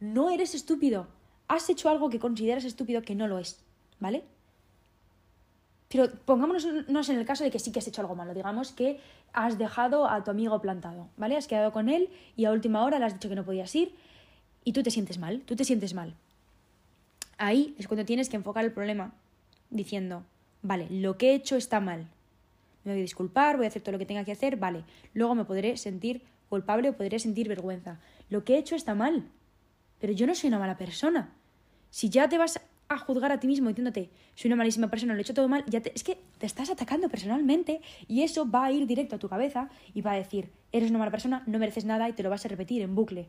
[0.00, 1.06] no eres estúpido.
[1.48, 3.60] has hecho algo que consideras estúpido que no lo es,
[4.00, 4.24] ¿vale?
[5.88, 8.34] Pero pongámonos en el caso de que sí que has hecho algo malo.
[8.34, 8.98] Digamos que
[9.32, 11.36] has dejado a tu amigo plantado, ¿vale?
[11.36, 13.94] Has quedado con él y a última hora le has dicho que no podías ir
[14.64, 16.14] y tú te sientes mal, tú te sientes mal.
[17.38, 19.12] Ahí es cuando tienes que enfocar el problema
[19.70, 20.24] diciendo,
[20.62, 22.08] vale, lo que he hecho está mal.
[22.86, 24.84] Me voy a disculpar, voy a hacer todo lo que tenga que hacer, vale.
[25.12, 27.98] Luego me podré sentir culpable o podré sentir vergüenza.
[28.30, 29.28] Lo que he hecho está mal.
[29.98, 31.34] Pero yo no soy una mala persona.
[31.90, 35.18] Si ya te vas a juzgar a ti mismo diciéndote, soy una malísima persona, lo
[35.18, 38.70] he hecho todo mal, ya es que te estás atacando personalmente y eso va a
[38.70, 41.84] ir directo a tu cabeza y va a decir, eres una mala persona, no mereces
[41.84, 43.28] nada y te lo vas a repetir en bucle.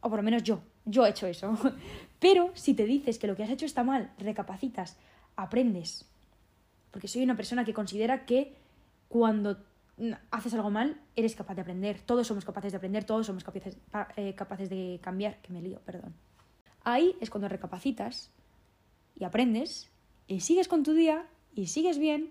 [0.00, 1.56] O por lo menos yo, yo he hecho eso.
[2.18, 4.96] Pero si te dices que lo que has hecho está mal, recapacitas,
[5.36, 6.08] aprendes.
[6.94, 8.54] Porque soy una persona que considera que
[9.08, 9.58] cuando
[10.30, 11.98] haces algo mal, eres capaz de aprender.
[11.98, 13.76] Todos somos capaces de aprender, todos somos capaces,
[14.14, 15.38] eh, capaces de cambiar.
[15.42, 16.14] Que me lío, perdón.
[16.84, 18.30] Ahí es cuando recapacitas
[19.18, 19.90] y aprendes
[20.28, 22.30] y sigues con tu día y sigues bien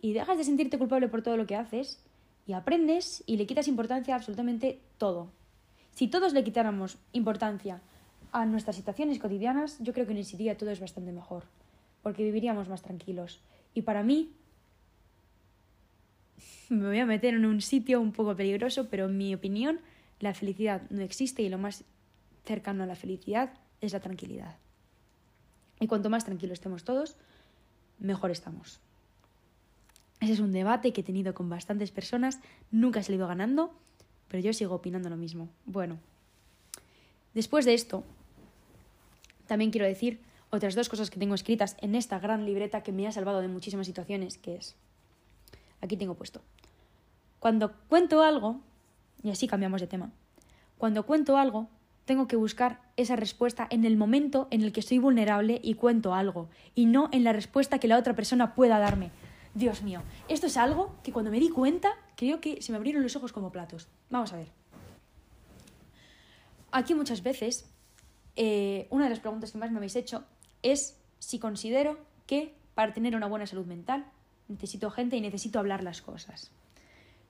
[0.00, 2.02] y dejas de sentirte culpable por todo lo que haces
[2.46, 5.28] y aprendes y le quitas importancia a absolutamente todo.
[5.90, 7.82] Si todos le quitáramos importancia
[8.32, 11.44] a nuestras situaciones cotidianas, yo creo que en ese día todo es bastante mejor,
[12.02, 13.42] porque viviríamos más tranquilos.
[13.74, 14.32] Y para mí,
[16.68, 19.80] me voy a meter en un sitio un poco peligroso, pero en mi opinión,
[20.20, 21.84] la felicidad no existe y lo más
[22.44, 24.56] cercano a la felicidad es la tranquilidad.
[25.80, 27.16] Y cuanto más tranquilos estemos todos,
[27.98, 28.80] mejor estamos.
[30.20, 33.74] Ese es un debate que he tenido con bastantes personas, nunca he salido ganando,
[34.28, 35.48] pero yo sigo opinando lo mismo.
[35.66, 35.98] Bueno,
[37.34, 38.04] después de esto,
[39.46, 40.20] también quiero decir
[40.54, 43.48] otras dos cosas que tengo escritas en esta gran libreta que me ha salvado de
[43.48, 44.76] muchísimas situaciones, que es,
[45.80, 46.40] aquí tengo puesto,
[47.38, 48.60] cuando cuento algo,
[49.22, 50.12] y así cambiamos de tema,
[50.78, 51.68] cuando cuento algo,
[52.04, 56.14] tengo que buscar esa respuesta en el momento en el que estoy vulnerable y cuento
[56.14, 59.10] algo, y no en la respuesta que la otra persona pueda darme.
[59.54, 63.02] Dios mío, esto es algo que cuando me di cuenta, creo que se me abrieron
[63.02, 63.88] los ojos como platos.
[64.10, 64.48] Vamos a ver.
[66.72, 67.70] Aquí muchas veces,
[68.34, 70.24] eh, una de las preguntas que más me habéis hecho
[70.64, 74.04] es si considero que para tener una buena salud mental
[74.48, 76.50] necesito gente y necesito hablar las cosas.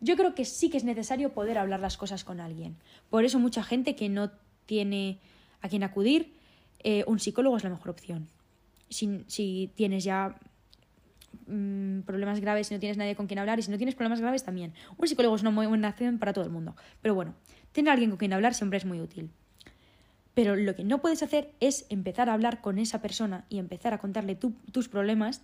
[0.01, 2.77] Yo creo que sí que es necesario poder hablar las cosas con alguien.
[3.11, 4.31] Por eso mucha gente que no
[4.67, 5.19] tiene
[5.61, 6.35] a quien acudir,
[6.83, 8.29] eh, un psicólogo es la mejor opción.
[8.89, 10.39] Si, si tienes ya
[11.47, 14.21] mm, problemas graves, si no tienes nadie con quien hablar y si no tienes problemas
[14.21, 14.75] graves también.
[14.97, 16.77] Un psicólogo es una muy buena opción para todo el mundo.
[17.01, 17.35] Pero bueno,
[17.73, 19.31] tener a alguien con quien hablar siempre es muy útil.
[20.35, 23.95] Pero lo que no puedes hacer es empezar a hablar con esa persona y empezar
[23.95, 25.43] a contarle tus problemas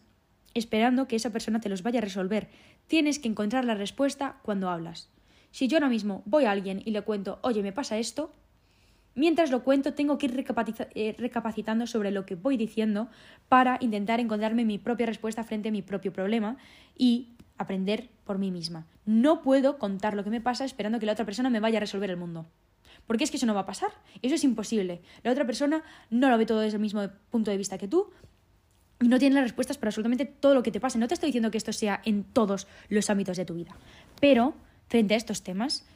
[0.53, 2.49] esperando que esa persona te los vaya a resolver.
[2.89, 5.09] Tienes que encontrar la respuesta cuando hablas.
[5.53, 8.35] Si yo ahora mismo voy a alguien y le cuento, oye, me pasa esto,
[9.15, 10.47] Mientras lo cuento, tengo que ir
[10.95, 13.09] eh, recapacitando sobre lo que voy diciendo
[13.49, 16.57] para intentar encontrarme mi propia respuesta frente a mi propio problema
[16.97, 18.87] y aprender por mí misma.
[19.05, 21.81] No puedo contar lo que me pasa esperando que la otra persona me vaya a
[21.81, 22.47] resolver el mundo.
[23.07, 23.91] Porque es que eso no va a pasar.
[24.23, 25.03] Eso es imposible.
[25.23, 28.11] La otra persona no lo ve todo desde el mismo punto de vista que tú
[29.01, 30.99] y no tiene las respuestas para absolutamente todo lo que te pase.
[30.99, 33.75] No te estoy diciendo que esto sea en todos los ámbitos de tu vida.
[34.21, 34.55] Pero,
[34.89, 35.87] frente a estos temas,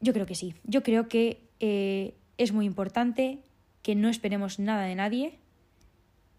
[0.00, 0.54] yo creo que sí.
[0.64, 3.40] Yo creo que eh, es muy importante
[3.82, 5.38] que no esperemos nada de nadie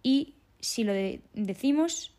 [0.01, 2.13] y si lo decimos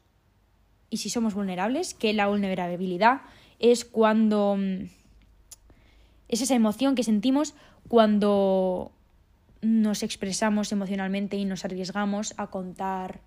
[0.90, 3.22] y si somos vulnerables, que la vulnerabilidad
[3.58, 4.88] es cuando mm,
[6.32, 7.54] es esa emoción que sentimos
[7.88, 8.90] cuando
[9.60, 13.20] nos expresamos emocionalmente y nos arriesgamos a contar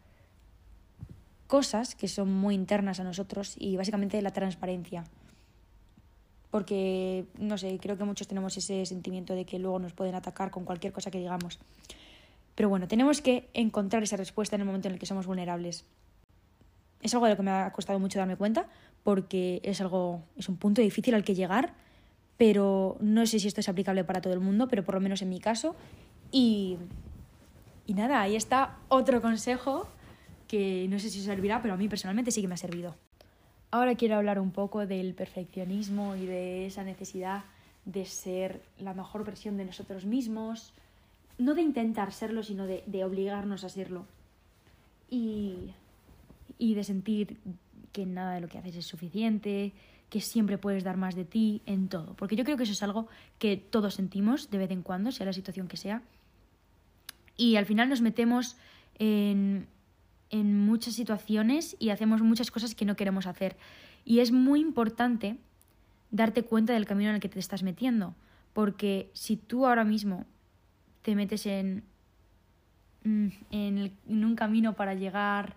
[1.48, 5.06] cosas que son muy internas a nosotros y básicamente la transparencia
[6.56, 10.52] porque, no sé, creo que muchos tenemos ese sentimiento de que luego nos pueden atacar
[10.52, 11.60] con cualquier cosa que digamos.
[12.56, 15.84] Pero bueno, tenemos que encontrar esa respuesta en el momento en el que somos vulnerables.
[17.02, 18.70] Es algo de lo que me ha costado mucho darme cuenta,
[19.04, 21.74] porque es algo, es un punto difícil al que llegar,
[22.38, 25.21] pero no sé si esto es aplicable para todo el mundo, pero por lo menos
[25.21, 25.76] en mi caso.
[26.32, 26.78] Y,
[27.86, 29.88] y nada, ahí está otro consejo
[30.48, 32.95] que no sé si servirá, pero a mí personalmente sí que me ha servido.
[33.71, 37.43] Ahora quiero hablar un poco del perfeccionismo y de esa necesidad
[37.86, 40.74] de ser la mejor versión de nosotros mismos,
[41.38, 44.06] no de intentar serlo, sino de, obligarnos a serlo.
[45.10, 45.71] Y,
[46.58, 47.38] y de sentir
[47.91, 49.74] que nada de lo que haces es suficiente,
[50.10, 52.13] que siempre puedes dar más de ti en todo.
[52.15, 53.08] Porque yo creo que eso es algo
[53.39, 56.02] que todos sentimos de vez en cuando, sea la situación que sea.
[57.38, 58.56] Y al final nos metemos
[58.98, 59.68] en,
[60.30, 63.58] en muchas situaciones y hacemos muchas cosas que no queremos hacer.
[64.06, 65.38] Y es muy importante
[66.12, 68.13] darte cuenta del camino en el que te estás metiendo,
[68.54, 70.26] porque si tú ahora mismo
[71.02, 71.84] te metes en
[73.04, 75.56] mm, en, en un camino para llegar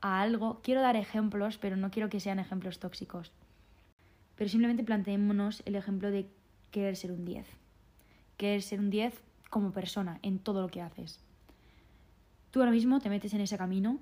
[0.00, 3.32] a algo, quiero dar ejemplos, pero no quiero que sean ejemplos tóxicos.
[4.38, 6.30] Pero simplemente planteémonos el ejemplo de
[6.70, 7.44] querer ser un 10.
[8.36, 9.20] Querer ser un 10
[9.50, 11.20] como persona, en todo lo que haces.
[12.52, 13.98] Tú ahora mismo te metes en ese camino,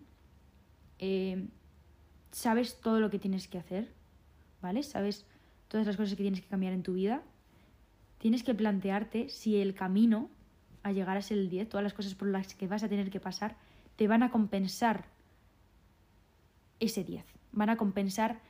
[0.98, 1.48] eh,
[2.32, 3.90] sabes todo lo que tienes que hacer,
[4.60, 4.82] ¿vale?
[4.82, 5.24] Sabes
[5.68, 7.22] todas las cosas que tienes que cambiar en tu vida.
[8.18, 10.28] Tienes que plantearte si el camino
[10.82, 13.10] a llegar a ser el 10, todas las cosas por las que vas a tener
[13.10, 13.56] que pasar,
[13.96, 15.06] te van a compensar
[16.78, 17.24] ese 10.
[17.52, 18.40] Van a compensar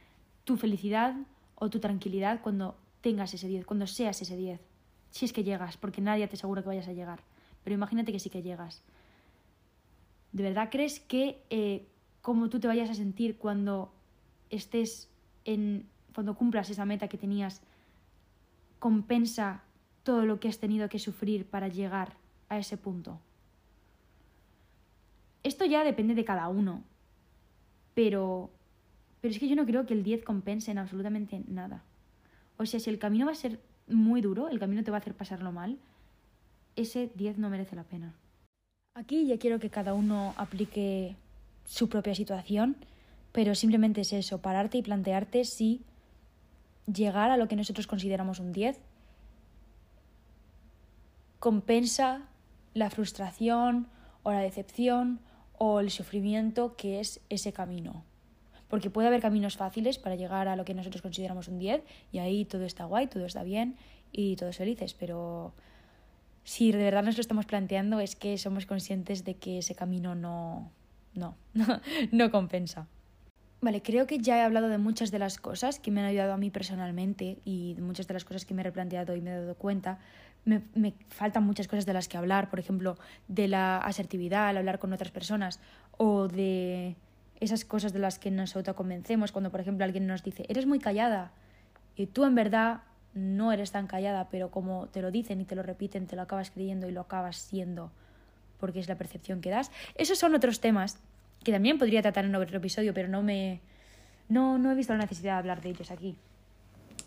[0.44, 1.14] tu felicidad
[1.56, 4.60] o tu tranquilidad cuando tengas ese 10, cuando seas ese 10.
[5.10, 7.20] Si es que llegas, porque nadie te asegura que vayas a llegar.
[7.64, 8.82] Pero imagínate que sí que llegas.
[10.32, 11.86] ¿De verdad crees que eh,
[12.22, 13.92] cómo tú te vayas a sentir cuando
[14.50, 15.08] estés
[15.44, 15.88] en.
[16.14, 17.62] cuando cumplas esa meta que tenías,
[18.78, 19.62] compensa
[20.02, 22.16] todo lo que has tenido que sufrir para llegar
[22.48, 23.20] a ese punto?
[25.42, 26.82] Esto ya depende de cada uno.
[27.94, 28.50] Pero,
[29.20, 31.82] pero es que yo no creo que el 10 compense en absolutamente nada.
[32.56, 35.00] O sea, si el camino va a ser muy duro, el camino te va a
[35.00, 35.78] hacer pasarlo mal,
[36.74, 38.14] ese 10 no merece la pena.
[38.94, 41.16] Aquí ya quiero que cada uno aplique
[41.66, 42.76] su propia situación,
[43.32, 45.82] pero simplemente es eso, pararte y plantearte si
[46.86, 48.78] llegar a lo que nosotros consideramos un 10
[51.38, 52.22] compensa
[52.74, 53.88] la frustración
[54.22, 55.20] o la decepción
[55.58, 58.04] o el sufrimiento que es ese camino.
[58.68, 62.18] Porque puede haber caminos fáciles para llegar a lo que nosotros consideramos un 10 y
[62.18, 63.76] ahí todo está guay, todo está bien
[64.12, 65.54] y todos felices, pero
[66.46, 70.14] si de verdad nos lo estamos planteando es que somos conscientes de que ese camino
[70.14, 70.70] no,
[71.14, 71.36] no,
[72.12, 72.86] no, compensa.
[73.60, 76.34] Vale, creo que ya he hablado de muchas de las cosas que me han ayudado
[76.34, 79.30] a mí personalmente y de muchas de las cosas que me he replanteado y me
[79.30, 79.98] he dado cuenta,
[80.44, 84.58] me, me, faltan muchas cosas de las que hablar, por ejemplo, de la asertividad al
[84.58, 85.58] hablar con otras personas
[85.96, 86.94] o de
[87.40, 90.78] esas cosas de las que nos autoconvencemos cuando, por ejemplo, alguien nos dice, eres muy
[90.78, 91.32] callada
[91.94, 92.80] y tú en verdad
[93.14, 96.22] no eres tan callada, pero como te lo dicen y te lo repiten, te lo
[96.22, 97.90] acabas creyendo y lo acabas siendo
[98.58, 99.70] porque es la percepción que das.
[99.96, 100.98] Esos son otros temas
[101.42, 103.60] que también podría tratar en otro episodio, pero no me...
[104.28, 106.16] No, no he visto la necesidad de hablar de ellos aquí.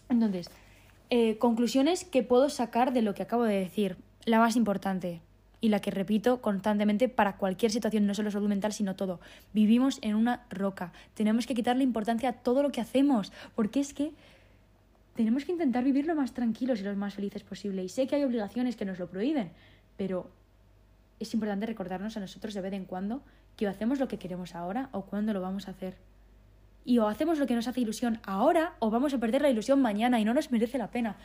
[0.08, 0.50] Entonces,
[1.10, 3.98] eh, conclusiones que puedo sacar de lo que acabo de decir.
[4.26, 5.22] La más importante
[5.62, 9.20] y la que repito constantemente para cualquier situación, no solo salud mental, sino todo.
[9.54, 10.94] Vivimos en una roca.
[11.14, 14.14] Tenemos que quitarle importancia a todo lo que hacemos, porque es que
[15.16, 17.84] tenemos que intentar vivir lo más tranquilos y lo más felices posible.
[17.84, 19.52] Y sé que hay obligaciones que nos lo prohíben,
[19.98, 20.32] pero
[21.20, 23.22] es importante recordarnos a nosotros de vez en cuando
[23.58, 25.98] que o hacemos lo que queremos ahora o cuándo lo vamos a hacer.
[26.86, 29.82] Y o hacemos lo que nos hace ilusión ahora o vamos a perder la ilusión
[29.82, 31.18] mañana y no nos merece la pena.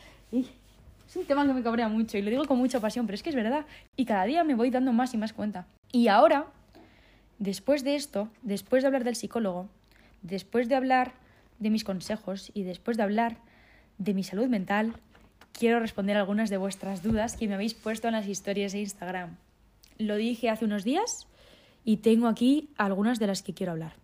[1.08, 3.22] Es un tema que me cabrea mucho y lo digo con mucha pasión, pero es
[3.22, 3.66] que es verdad.
[3.96, 5.66] Y cada día me voy dando más y más cuenta.
[5.92, 6.46] Y ahora,
[7.38, 9.68] después de esto, después de hablar del psicólogo,
[10.22, 11.12] después de hablar
[11.58, 13.36] de mis consejos y después de hablar
[13.98, 14.94] de mi salud mental,
[15.52, 19.36] quiero responder algunas de vuestras dudas que me habéis puesto en las historias de Instagram.
[19.98, 21.28] Lo dije hace unos días
[21.84, 23.94] y tengo aquí algunas de las que quiero hablar.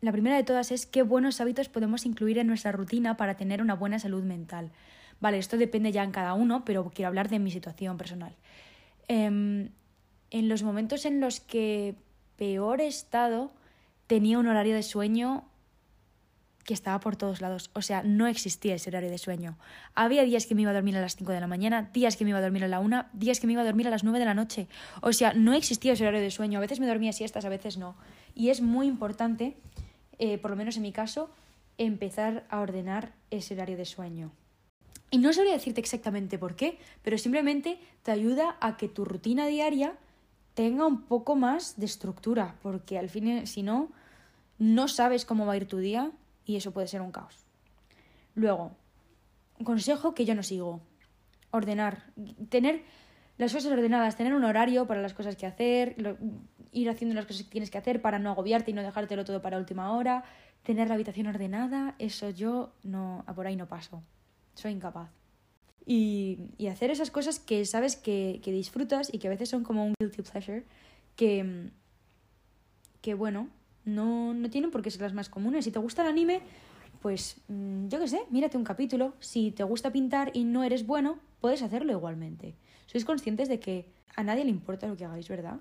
[0.00, 3.62] La primera de todas es qué buenos hábitos podemos incluir en nuestra rutina para tener
[3.62, 4.70] una buena salud mental.
[5.20, 8.34] Vale, esto depende ya en cada uno, pero quiero hablar de mi situación personal.
[9.08, 9.70] Em,
[10.30, 11.94] en los momentos en los que
[12.36, 13.50] peor he estado,
[14.06, 15.44] tenía un horario de sueño
[16.64, 17.70] que estaba por todos lados.
[17.74, 19.56] O sea, no existía ese horario de sueño.
[19.94, 22.24] Había días que me iba a dormir a las 5 de la mañana, días que
[22.24, 24.02] me iba a dormir a la 1, días que me iba a dormir a las
[24.02, 24.66] 9 de la noche.
[25.00, 26.58] O sea, no existía ese horario de sueño.
[26.58, 27.94] A veces me dormía siestas, a veces no.
[28.34, 29.56] Y es muy importante
[30.18, 31.30] eh, por lo menos en mi caso,
[31.78, 34.32] empezar a ordenar ese horario de sueño.
[35.10, 39.46] Y no sabría decirte exactamente por qué, pero simplemente te ayuda a que tu rutina
[39.46, 39.94] diaria
[40.54, 43.90] tenga un poco más de estructura, porque al fin, si no,
[44.58, 46.10] no sabes cómo va a ir tu día
[46.44, 47.44] y eso puede ser un caos.
[48.34, 48.72] Luego,
[49.58, 50.80] un consejo que yo no sigo.
[51.50, 52.04] Ordenar.
[52.48, 52.82] Tener
[53.38, 55.96] las cosas ordenadas, tener un horario para las cosas que hacer,
[56.72, 59.42] ir haciendo las cosas que tienes que hacer para no agobiarte y no dejártelo todo
[59.42, 60.24] para última hora,
[60.62, 64.02] tener la habitación ordenada, eso yo no, por ahí no paso,
[64.56, 65.10] soy incapaz.
[65.86, 69.62] Y, y hacer esas cosas que sabes que, que, disfrutas y que a veces son
[69.62, 70.64] como un guilty pleasure,
[71.14, 71.70] que,
[73.00, 73.48] que bueno,
[73.84, 75.64] no, no tienen por qué ser las más comunes.
[75.64, 76.40] Si te gusta el anime,
[77.00, 79.14] pues mm, yo qué sé, mírate un capítulo.
[79.20, 82.56] Si te gusta pintar y no eres bueno, puedes hacerlo igualmente.
[82.86, 83.86] Sois conscientes de que
[84.16, 85.60] a nadie le importa lo que hagáis, ¿verdad?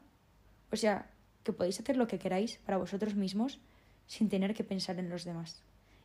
[0.71, 1.11] O sea,
[1.43, 3.59] que podéis hacer lo que queráis para vosotros mismos
[4.07, 5.61] sin tener que pensar en los demás.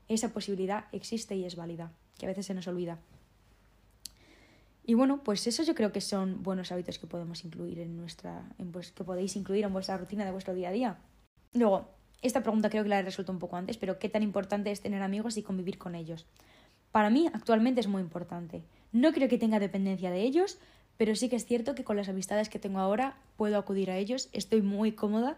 [0.08, 2.98] Esa posibilidad existe y es válida, que a veces se nos olvida.
[4.84, 8.44] Y bueno, pues eso yo creo que son buenos hábitos que podemos incluir en nuestra,
[8.58, 10.98] en, pues, que podéis incluir en vuestra rutina de vuestro día a día.
[11.54, 11.88] Luego,
[12.22, 14.80] esta pregunta creo que la he resuelto un poco antes, pero ¿qué tan importante es
[14.80, 16.26] tener amigos y convivir con ellos?
[16.92, 18.62] Para mí actualmente es muy importante.
[18.92, 20.58] No creo que tenga dependencia de ellos,
[20.96, 23.96] pero sí que es cierto que con las amistades que tengo ahora puedo acudir a
[23.96, 25.36] ellos, estoy muy cómoda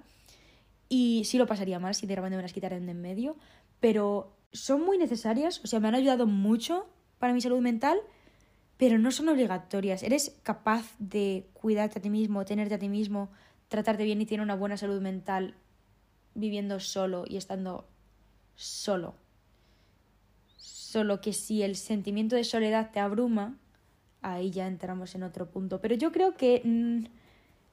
[0.89, 3.37] y sí lo pasaría mal si de repente me las quitaran de en medio,
[3.80, 6.86] pero son muy necesarias, o sea, me han ayudado mucho
[7.18, 7.98] para mi salud mental,
[8.76, 10.03] pero no son obligatorias.
[10.03, 13.30] Eres capaz de cuidarte a ti mismo, tenerte a ti mismo,
[13.68, 15.55] tratarte bien y tener una buena salud mental
[16.34, 17.86] viviendo solo y estando
[18.55, 19.14] solo.
[20.57, 23.57] Solo que si el sentimiento de soledad te abruma,
[24.20, 25.80] ahí ya entramos en otro punto.
[25.80, 27.05] Pero yo creo que mm,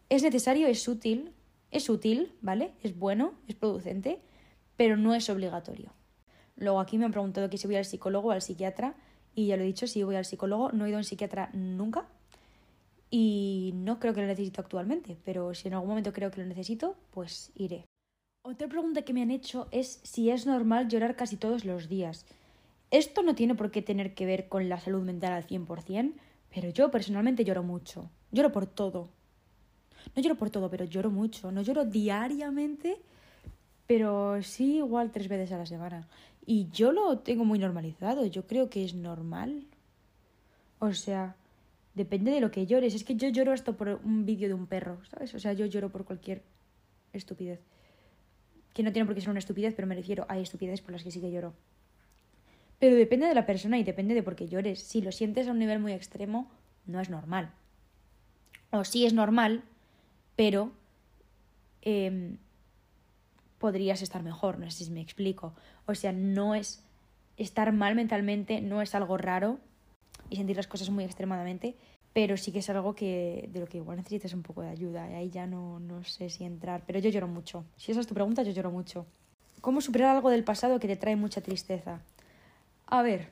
[0.09, 1.33] es necesario, es útil,
[1.71, 2.71] es útil, ¿vale?
[2.83, 4.19] Es bueno, es producente,
[4.77, 5.91] pero no es obligatorio.
[6.59, 8.95] Luego aquí me han preguntado que si voy al psicólogo o al psiquiatra
[9.33, 11.49] y ya lo he dicho, si voy al psicólogo, no he ido a un psiquiatra
[11.53, 12.05] nunca
[13.09, 16.47] y no creo que lo necesito actualmente, pero si en algún momento creo que lo
[16.47, 17.85] necesito, pues iré.
[18.45, 22.25] Otra pregunta que me han hecho es si es normal llorar casi todos los días.
[22.91, 26.13] Esto no tiene por qué tener que ver con la salud mental al 100%,
[26.53, 28.09] pero yo personalmente lloro mucho.
[28.31, 29.09] Lloro por todo.
[30.15, 31.51] No lloro por todo, pero lloro mucho.
[31.51, 32.97] No lloro diariamente,
[33.85, 36.07] pero sí igual tres veces a la semana.
[36.51, 38.25] Y yo lo tengo muy normalizado.
[38.25, 39.67] Yo creo que es normal.
[40.79, 41.35] O sea,
[41.93, 42.95] depende de lo que llores.
[42.95, 45.31] Es que yo lloro hasta por un vídeo de un perro, ¿sabes?
[45.35, 46.41] O sea, yo lloro por cualquier
[47.13, 47.59] estupidez.
[48.73, 51.03] Que no tiene por qué ser una estupidez, pero me refiero a estupidez por las
[51.03, 51.53] que sí que lloro.
[52.79, 54.81] Pero depende de la persona y depende de por qué llores.
[54.81, 56.49] Si lo sientes a un nivel muy extremo,
[56.87, 57.51] no es normal.
[58.71, 59.61] O sí es normal,
[60.35, 60.71] pero
[61.83, 62.37] em,
[63.59, 65.53] podrías estar mejor, no sé si me explico.
[65.85, 66.83] O sea, no es
[67.37, 69.59] estar mal mentalmente, no es algo raro
[70.29, 71.75] y sentir las cosas muy extremadamente,
[72.13, 75.09] pero sí que es algo que de lo que igual necesitas un poco de ayuda
[75.09, 77.65] y ahí ya no, no sé si entrar, pero yo lloro mucho.
[77.77, 79.05] Si esa es tu pregunta, yo lloro mucho.
[79.61, 82.01] ¿Cómo superar algo del pasado que te trae mucha tristeza?
[82.87, 83.29] A ver,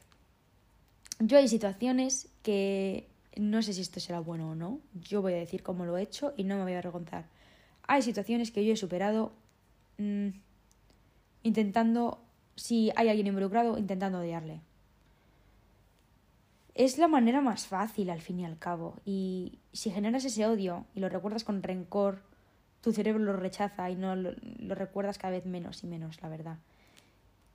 [1.19, 4.79] yo hay situaciones que no sé si esto será bueno o no.
[4.93, 7.25] Yo voy a decir cómo lo he hecho y no me voy a avergonzar.
[7.87, 9.31] Hay situaciones que yo he superado
[9.97, 10.29] mmm,
[11.43, 12.19] intentando,
[12.55, 14.61] si hay alguien involucrado, intentando odiarle.
[16.75, 18.95] Es la manera más fácil al fin y al cabo.
[19.03, 22.21] Y si generas ese odio y lo recuerdas con rencor,
[22.81, 26.29] tu cerebro lo rechaza y no lo, lo recuerdas cada vez menos y menos, la
[26.29, 26.59] verdad.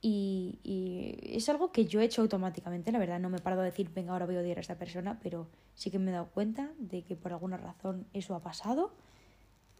[0.04, 0.58] Y,
[1.22, 3.88] es algo que yo he hecho automáticamente, la verdad, no me he parado a decir,
[3.94, 6.72] venga, ahora voy a odiar a esta persona, pero sí que me he dado cuenta
[6.78, 8.92] de que por alguna razón eso ha pasado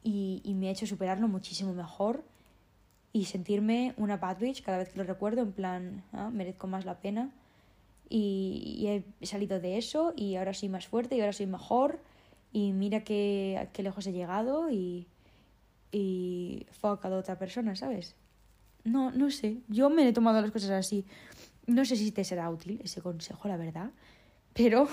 [0.04, 2.24] y, me ha hecho superarlo muchísimo mejor
[3.12, 6.84] y sentirme una bad bitch cada vez que lo recuerdo, en plan, ah, merezco más
[6.84, 7.30] la pena.
[8.08, 11.98] Y, he salido de eso y ahora soy más fuerte y ahora soy mejor
[12.52, 15.06] y mira qué, qué lejos he llegado y,
[15.90, 18.14] y fuck a otra persona, ¿sabes?
[18.84, 19.58] No, no sé.
[19.68, 21.04] Yo me he tomado las cosas así.
[21.66, 23.90] No sé si te será útil ese consejo, la verdad.
[24.52, 24.88] Pero,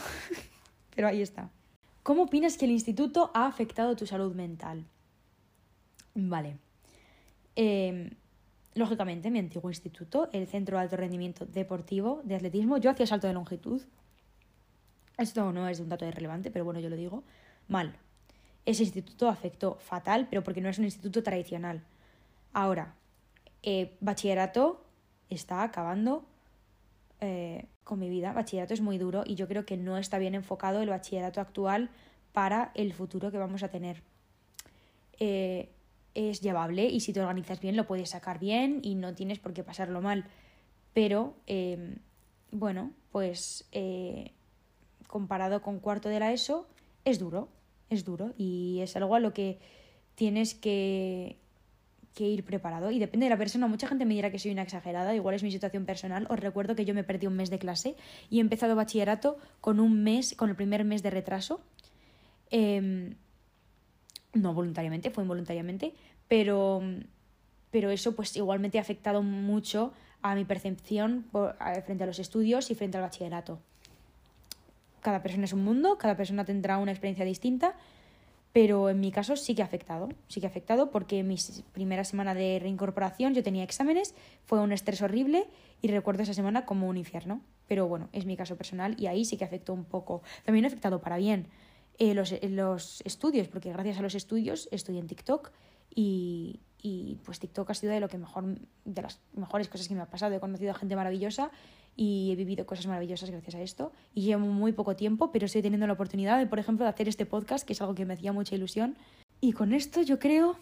[0.96, 1.50] pero ahí está.
[2.04, 4.86] ¿Cómo opinas que el instituto ha afectado tu salud mental?
[6.16, 6.58] Vale.
[7.62, 8.12] Em,
[8.74, 13.28] lógicamente, mi antiguo instituto, el Centro de Alto Rendimiento Deportivo de Atletismo, yo hacía salto
[13.28, 13.82] de longitud.
[15.18, 17.22] Esto no es un dato irrelevante, pero bueno, yo lo digo.
[17.68, 17.98] Mal.
[18.66, 21.84] Ese instituto afectó fatal, pero porque no es un instituto tradicional.
[22.54, 22.96] Ahora,
[23.62, 24.86] eh, bachillerato
[25.30, 26.24] está acabando
[27.20, 28.32] eh, con mi vida.
[28.32, 31.90] Bachillerato es muy duro y yo creo que no está bien enfocado el bachillerato actual
[32.32, 34.02] para el futuro que vamos a tener.
[35.20, 35.68] Eh,
[36.16, 39.54] es llevable y si te organizas bien lo puedes sacar bien y no tienes por
[39.54, 40.26] qué pasarlo mal.
[40.94, 41.96] Pero, em,
[42.52, 43.68] bueno, pues
[45.08, 46.68] comparado con cuarto de la ESO,
[47.04, 47.50] es duro,
[47.90, 49.60] es duro y es algo a lo que
[50.16, 51.38] tienes que,
[52.14, 53.68] que ir preparado y depende de la persona.
[53.68, 56.28] Mucha gente me dirá que soy una exagerada, igual es mi situación personal.
[56.30, 57.96] Os recuerdo que yo me perdí un mes de clase
[58.30, 61.62] y he empezado bachillerato con un mes, con el primer mes de retraso.
[62.52, 63.16] Em,
[64.34, 65.94] no voluntariamente, fue involuntariamente,
[66.28, 66.82] pero,
[67.72, 71.26] pero eso pues igualmente ha afectado mucho a mi percepción
[71.86, 73.60] frente a los estudios y frente al bachillerato.
[75.02, 77.76] Cada persona es un mundo, cada persona tendrá una experiencia distinta
[78.52, 81.36] pero en mi caso sí que ha afectado, sí que ha afectado porque mi
[81.72, 84.16] primera semana de reincorporación yo tenía exámenes,
[84.46, 85.48] fue un estrés horrible
[85.82, 87.42] y recuerdo esa semana como un infierno.
[87.68, 90.24] Pero bueno, es mi caso personal y ahí sí que afectó un poco.
[90.44, 91.48] También ha afectado para bien
[92.00, 95.52] eh, los, los, estudios, porque gracias a los estudios estoy en TikTok
[95.94, 98.46] y, y pues TikTok ha sido de lo que mejor,
[98.86, 100.34] de las mejores cosas que me ha pasado.
[100.34, 101.52] He conocido a gente maravillosa
[101.96, 103.92] y he vivido cosas maravillosas gracias a esto.
[104.14, 107.10] Y llevo muy poco tiempo, pero estoy teniendo la oportunidad de, por ejemplo, de hacer
[107.10, 108.96] este podcast, que es algo que me hacía mucha ilusión.
[109.42, 110.58] Y con esto yo creo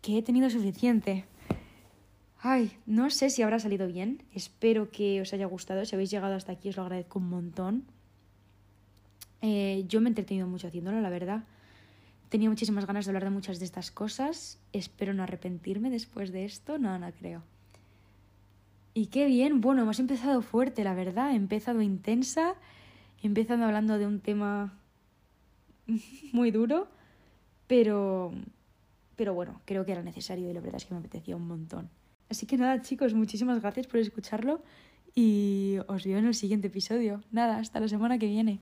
[0.00, 1.26] que he tenido suficiente.
[2.40, 4.22] Ay, no sé si habrá salido bien.
[4.32, 5.84] Espero que os haya gustado.
[5.84, 7.84] Si habéis llegado hasta aquí os lo agradezco un montón.
[9.42, 11.44] Eh, yo me he entretenido mucho haciéndolo, la verdad.
[12.28, 14.58] Tenía muchísimas ganas de hablar de muchas de estas cosas.
[14.72, 16.78] Espero no arrepentirme después de esto.
[16.78, 17.42] No, no creo.
[18.94, 19.60] Y qué bien.
[19.60, 21.32] Bueno, hemos empezado fuerte, la verdad.
[21.32, 22.54] He empezado intensa.
[23.22, 24.74] Empezando hablando de un tema
[26.32, 26.88] muy duro.
[27.66, 28.32] Pero,
[29.16, 31.90] pero bueno, creo que era necesario y la verdad es que me apetecía un montón.
[32.30, 34.62] Así que nada, chicos, muchísimas gracias por escucharlo
[35.14, 37.22] y os veo en el siguiente episodio.
[37.30, 38.56] Nada, hasta la semana que viene.